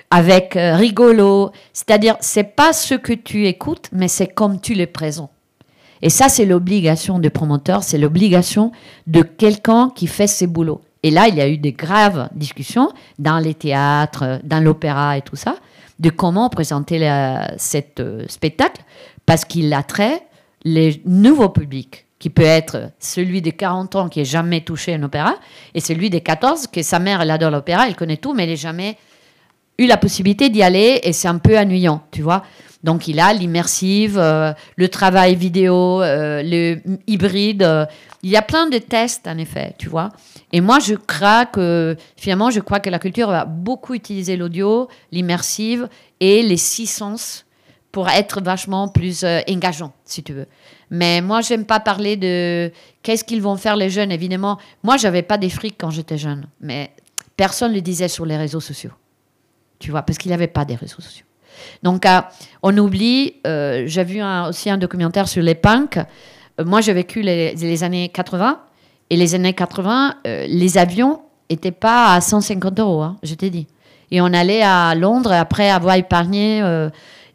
[0.10, 1.52] avec rigolo.
[1.74, 5.30] C'est-à-dire, c'est pas ce que tu écoutes, mais c'est comme tu les présentes.
[6.02, 8.72] Et ça, c'est l'obligation du promoteur, c'est l'obligation
[9.06, 10.82] de quelqu'un qui fait ses boulots.
[11.04, 15.22] Et là, il y a eu des graves discussions dans les théâtres, dans l'opéra et
[15.22, 15.56] tout ça,
[16.00, 17.00] de comment présenter
[17.58, 18.84] cet euh, spectacle,
[19.26, 20.24] parce qu'il attrait
[20.64, 25.04] les nouveaux publics, qui peut être celui de 40 ans qui n'a jamais touché un
[25.04, 25.36] opéra,
[25.74, 28.50] et celui de 14 que sa mère, elle adore l'opéra, elle connaît tout, mais elle
[28.52, 28.98] n'a jamais
[29.80, 32.44] eu la possibilité d'y aller, et c'est un peu ennuyant, tu vois.
[32.84, 37.64] Donc il a l'immersive, euh, le travail vidéo, euh, le hybride.
[37.64, 37.86] euh,
[38.24, 40.12] il y a plein de tests, en effet, tu vois.
[40.52, 44.90] Et moi, je crois que, finalement, je crois que la culture va beaucoup utiliser l'audio,
[45.12, 45.90] l'immersive
[46.20, 47.46] et les six sens
[47.92, 50.48] pour être vachement plus engageant, si tu veux.
[50.92, 52.72] Mais moi, j'aime pas parler de
[53.02, 54.60] qu'est-ce qu'ils vont faire les jeunes, évidemment.
[54.84, 56.92] Moi, j'avais pas des frics quand j'étais jeune, mais
[57.36, 58.92] personne le disait sur les réseaux sociaux.
[59.80, 61.26] Tu vois, parce qu'il n'y avait pas des réseaux sociaux.
[61.84, 62.22] Donc, euh,
[62.64, 65.98] on oublie, euh, j'ai vu aussi un documentaire sur les punks.
[65.98, 68.60] Euh, moi, j'ai vécu les, années 80.
[69.10, 73.50] Et les années 80, euh, les avions n'étaient pas à 150 euros, hein, je t'ai
[73.50, 73.68] dit.
[74.10, 76.62] Et on allait à Londres après avoir épargné.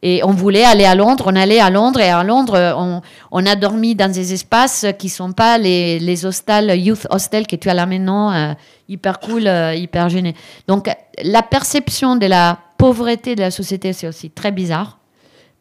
[0.03, 3.57] Et on voulait aller à Londres, on allait à Londres, et à Londres, on, a
[3.57, 7.87] dormi dans des espaces qui sont pas les, hostels, youth hostels que tu as là
[7.87, 8.55] maintenant,
[8.91, 10.35] hyper cool, hyper gêné.
[10.69, 14.99] Donc, la perception de la pauvreté de la société, c'est aussi très bizarre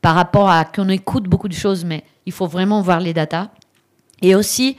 [0.02, 3.50] par rapport à qu'on écoute beaucoup de choses, mais il faut vraiment voir les datas.
[4.22, 4.78] Et aussi,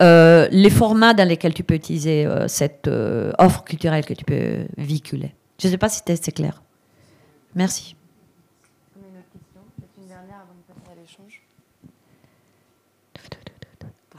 [0.00, 4.24] euh, les formats dans lesquels tu peux utiliser euh, cette euh, offre culturelle que tu
[4.24, 5.34] peux véhiculer.
[5.60, 6.62] Je ne sais pas si c'est clair.
[7.54, 7.96] Merci.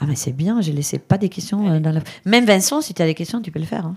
[0.02, 2.00] Ah mais c'est bien, j'ai laissé pas des questions dans la...
[2.24, 3.84] Même Vincent, si tu as des questions, tu peux le faire.
[3.84, 3.96] hein.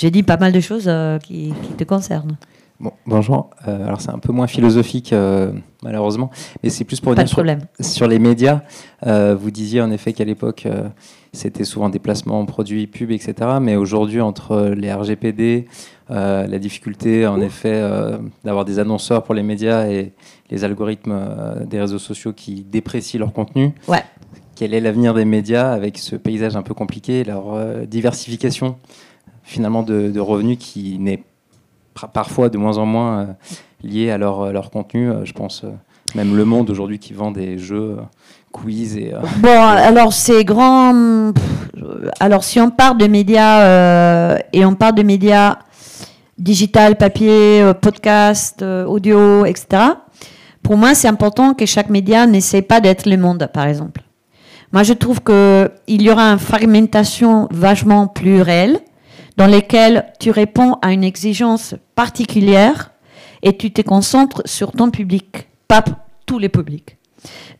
[0.00, 2.38] J'ai dit pas mal de choses euh, qui, qui te concernent.
[2.80, 3.50] Bon, bonjour.
[3.68, 5.52] Euh, alors c'est un peu moins philosophique euh,
[5.82, 6.30] malheureusement,
[6.62, 7.44] mais c'est plus pour dire sur,
[7.80, 8.62] sur les médias.
[9.06, 10.88] euh, vous disiez en effet qu'à l'époque euh,
[11.34, 13.34] c'était souvent des placements produits, pubs, etc.
[13.60, 15.66] Mais aujourd'hui entre les RGPD,
[16.10, 20.14] euh, la difficulté en effet euh, d'avoir des annonceurs pour les médias et
[20.50, 23.72] les algorithmes euh, des réseaux sociaux qui déprécient leur contenu.
[23.88, 24.02] Ouais.
[24.56, 28.76] Quel est l'avenir des médias avec ce paysage un peu compliqué, leur euh, diversification?
[29.50, 31.24] Finalement de, revenus qui n'est
[32.12, 33.26] parfois de moins en moins euh,
[33.82, 35.10] lié à leur, contenu.
[35.10, 35.70] Euh, je pense euh,
[36.14, 37.96] même Le Monde aujourd'hui qui vend des jeux
[38.52, 41.32] quiz et Bon, alors c'est grand.
[42.20, 45.58] Alors si on parle de médias et on parle de médias
[46.38, 49.82] digital, papier, podcast, audio, etc.
[50.62, 54.02] Pour moi, c'est important que chaque média n'essaie pas d'être le monde, par exemple.
[54.72, 58.80] Moi, je trouve que il y aura une fragmentation vachement plus réelle,
[59.40, 62.90] dans laquelle tu réponds à une exigence particulière
[63.42, 65.82] et tu te concentres sur ton public, pas
[66.26, 66.98] tous les publics.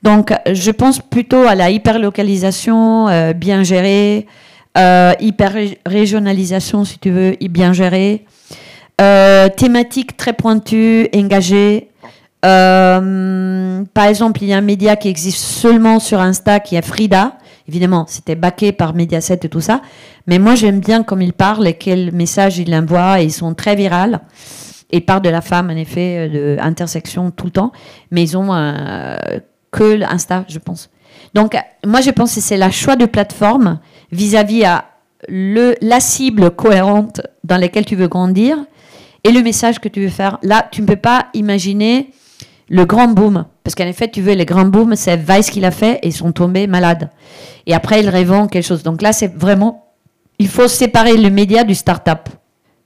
[0.02, 4.26] Donc, je pense plutôt à la hyperlocalisation euh, bien gérée,
[4.76, 8.26] euh, hyper-régionalisation, si tu veux, bien gérée,
[9.00, 11.88] euh, thématique très pointue, engagée.
[12.44, 16.84] Euh, par exemple, il y a un média qui existe seulement sur Insta, qui est
[16.84, 17.38] Frida.
[17.70, 19.80] Évidemment, c'était baqué par Mediaset et tout ça.
[20.26, 23.20] Mais moi, j'aime bien comme il parle et quel message il envoie.
[23.20, 24.22] Et ils sont très virales.
[24.90, 27.70] Et parlent de la femme, en effet, euh, de intersection tout le temps.
[28.10, 29.16] Mais ils ont euh,
[29.70, 30.90] que Insta, je pense.
[31.32, 31.56] Donc,
[31.86, 33.78] moi, je pense que c'est la choix de plateforme
[34.10, 34.86] vis-à-vis à
[35.28, 38.56] le, la cible cohérente dans laquelle tu veux grandir
[39.22, 40.38] et le message que tu veux faire.
[40.42, 42.10] Là, tu ne peux pas imaginer
[42.70, 43.44] le grand boom.
[43.62, 46.12] Parce qu'en effet, tu veux, les grands booms, c'est Vice qu'il a fait et ils
[46.12, 47.10] sont tombés malades.
[47.66, 48.82] Et après, ils revendent quelque chose.
[48.82, 49.88] Donc là, c'est vraiment.
[50.38, 52.30] Il faut séparer le média du start-up.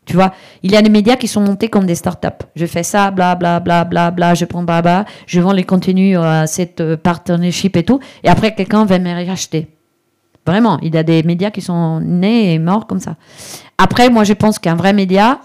[0.07, 0.33] Tu vois,
[0.63, 2.43] il y a des médias qui sont montés comme des start-up.
[2.57, 6.19] Je fais ça, bla bla bla bla bla, je prends bla, je vends les contenus
[6.19, 9.69] à cette euh, partnership et tout, et après quelqu'un va me racheter.
[10.47, 13.17] Vraiment, il y a des médias qui sont nés et morts comme ça.
[13.79, 15.41] Après, moi, je pense qu'un vrai média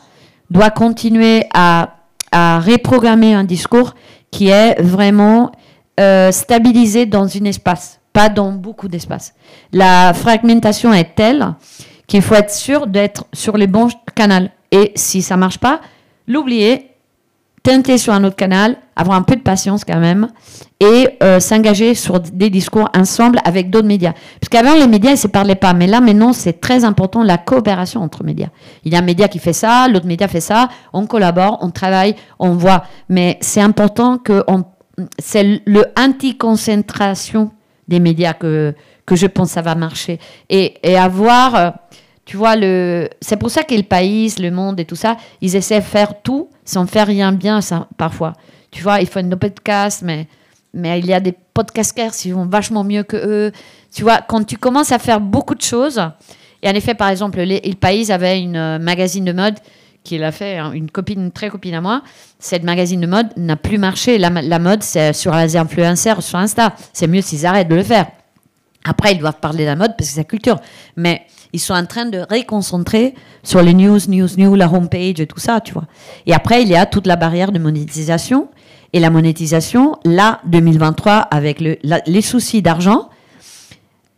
[0.50, 1.96] doit continuer à,
[2.34, 3.94] à reprogrammer un discours
[4.32, 5.52] qui est vraiment
[6.00, 9.34] euh, stabilisé dans un espace, pas dans beaucoup d'espaces.
[9.74, 11.54] La fragmentation est telle
[12.08, 14.48] qu'il faut être sûr d'être sur les bons canaux.
[14.72, 15.82] Et si ça marche pas,
[16.28, 16.89] l'oublier,
[17.64, 20.28] tenter sur un autre canal, avoir un peu de patience quand même,
[20.80, 24.14] et euh, s'engager sur des discours ensemble avec d'autres médias.
[24.40, 25.74] Parce qu'avant, les médias, ils ne se parlaient pas.
[25.74, 28.50] Mais là, maintenant, c'est très important la coopération entre médias.
[28.86, 31.70] Il y a un média qui fait ça, l'autre média fait ça, on collabore, on
[31.70, 32.84] travaille, on voit.
[33.10, 34.44] Mais c'est important que
[35.18, 37.52] c'est le anti-concentration
[37.88, 38.76] des médias que,
[39.06, 40.20] que je pense ça va marcher.
[40.50, 41.70] Et, et avoir, euh,
[42.30, 45.56] tu vois, le, c'est pour ça que le pays, le monde et tout ça, ils
[45.56, 48.34] essaient de faire tout sans faire rien bien ça, parfois.
[48.70, 50.28] Tu vois, ils font nos podcasts, mais,
[50.72, 53.52] mais il y a des podcasters qui vont vachement mieux que eux.
[53.92, 56.00] Tu vois, quand tu commences à faire beaucoup de choses,
[56.62, 59.56] et en effet, par exemple, les, le pays avait une euh, magazine de mode
[60.04, 62.04] qu'il a fait, hein, une copine, une très copine à moi.
[62.38, 64.20] Cette magazine de mode n'a plus marché.
[64.20, 66.76] La, la mode, c'est sur les influenceurs, sur Insta.
[66.94, 68.06] C'est mieux s'ils arrêtent de le faire.
[68.86, 70.58] Après, ils doivent parler de la mode parce que c'est la culture.
[70.96, 71.24] Mais
[71.54, 75.40] ils sont en train de réconcentrer sur les news, news, news, la homepage et tout
[75.40, 75.86] ça, tu vois.
[76.26, 78.50] Et après, il y a toute la barrière de monétisation.
[78.94, 83.10] Et la monétisation, là, 2023, avec les soucis d'argent,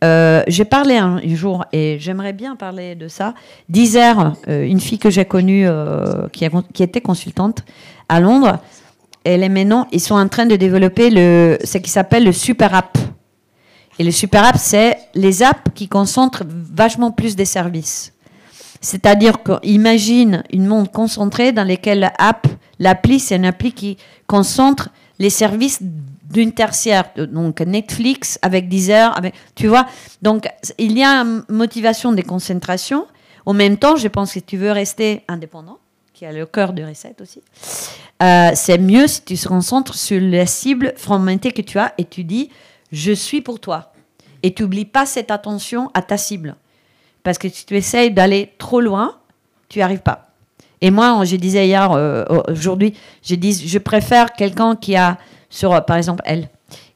[0.02, 3.34] euh, j'ai parlé un jour, et j'aimerais bien parler de ça,
[3.68, 7.64] d'Isère, euh, une fille que j'ai connue, euh, qui, était consultante
[8.08, 8.58] à Londres.
[9.24, 12.98] Elle est maintenant, ils sont en train de développer ce qui s'appelle le super app.
[13.98, 18.12] Et le super app, c'est les apps qui concentrent vachement plus des services.
[18.80, 22.46] C'est-à-dire qu'imagine une monde concentré dans lequel l'app,
[22.78, 23.96] l'appli, c'est une appli qui
[24.26, 24.88] concentre
[25.18, 29.14] les services d'une tertiaire, donc Netflix avec Deezer,
[29.54, 29.86] tu vois.
[30.20, 30.48] Donc
[30.78, 33.06] il y a une motivation de concentration.
[33.46, 35.78] En même temps, je pense que tu veux rester indépendant.
[36.14, 37.42] qui est le cœur de recette aussi.
[38.22, 42.04] Euh, c'est mieux si tu se concentres sur la cible fragmentée que tu as et
[42.04, 42.50] tu dis
[42.92, 43.92] je suis pour toi.
[44.42, 46.56] Et tu n'oublies pas cette attention à ta cible.
[47.22, 49.16] Parce que si tu essayes d'aller trop loin,
[49.68, 50.28] tu n'y arrives pas.
[50.80, 55.16] Et moi, je disais hier, euh, aujourd'hui, je dis, je préfère quelqu'un qui a,
[55.48, 56.48] sur, par exemple, elle,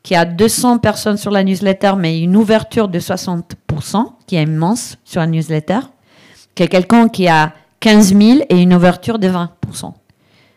[0.03, 4.99] qui a 200 personnes sur la newsletter, mais une ouverture de 60%, qui est immense
[5.05, 5.81] sur la newsletter,
[6.57, 9.93] que quelqu'un qui a 15 000 et une ouverture de 20%.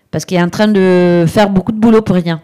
[0.10, 2.42] Parce qu'il est en train de faire beaucoup de boulot pour rien.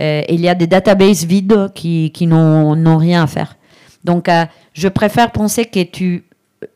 [0.00, 3.56] Euh, il y a des databases vides qui, qui n'ont rien à faire.
[4.02, 6.24] Donc, euh, je préfère penser que tu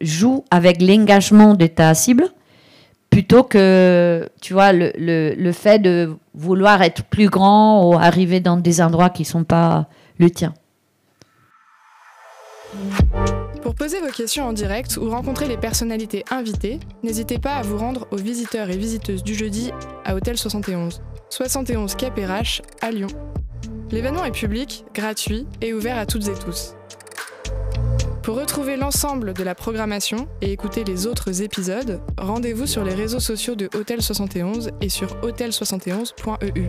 [0.00, 2.28] joues avec l'engagement de ta cible
[3.10, 8.40] plutôt que, tu vois, le, le, le, fait de vouloir être plus grand ou arriver
[8.40, 9.88] dans des endroits qui ne sont pas
[10.18, 10.54] le tien.
[13.62, 17.76] Pour poser vos questions en direct ou rencontrer les personnalités invitées, n'hésitez pas à vous
[17.76, 19.72] rendre aux visiteurs et visiteuses du jeudi
[20.04, 23.08] à Hôtel 71, 71 KPRH à Lyon.
[23.90, 26.74] L'événement est public, gratuit et ouvert à toutes et tous.
[28.22, 33.20] Pour retrouver l'ensemble de la programmation et écouter les autres épisodes, rendez-vous sur les réseaux
[33.20, 36.68] sociaux de Hôtel 71 et sur hôtel71.eu.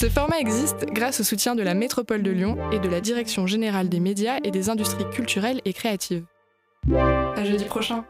[0.00, 3.48] Ce format existe grâce au soutien de la Métropole de Lyon et de la Direction
[3.48, 6.24] générale des médias et des industries culturelles et créatives.
[6.94, 8.04] À jeudi prochain!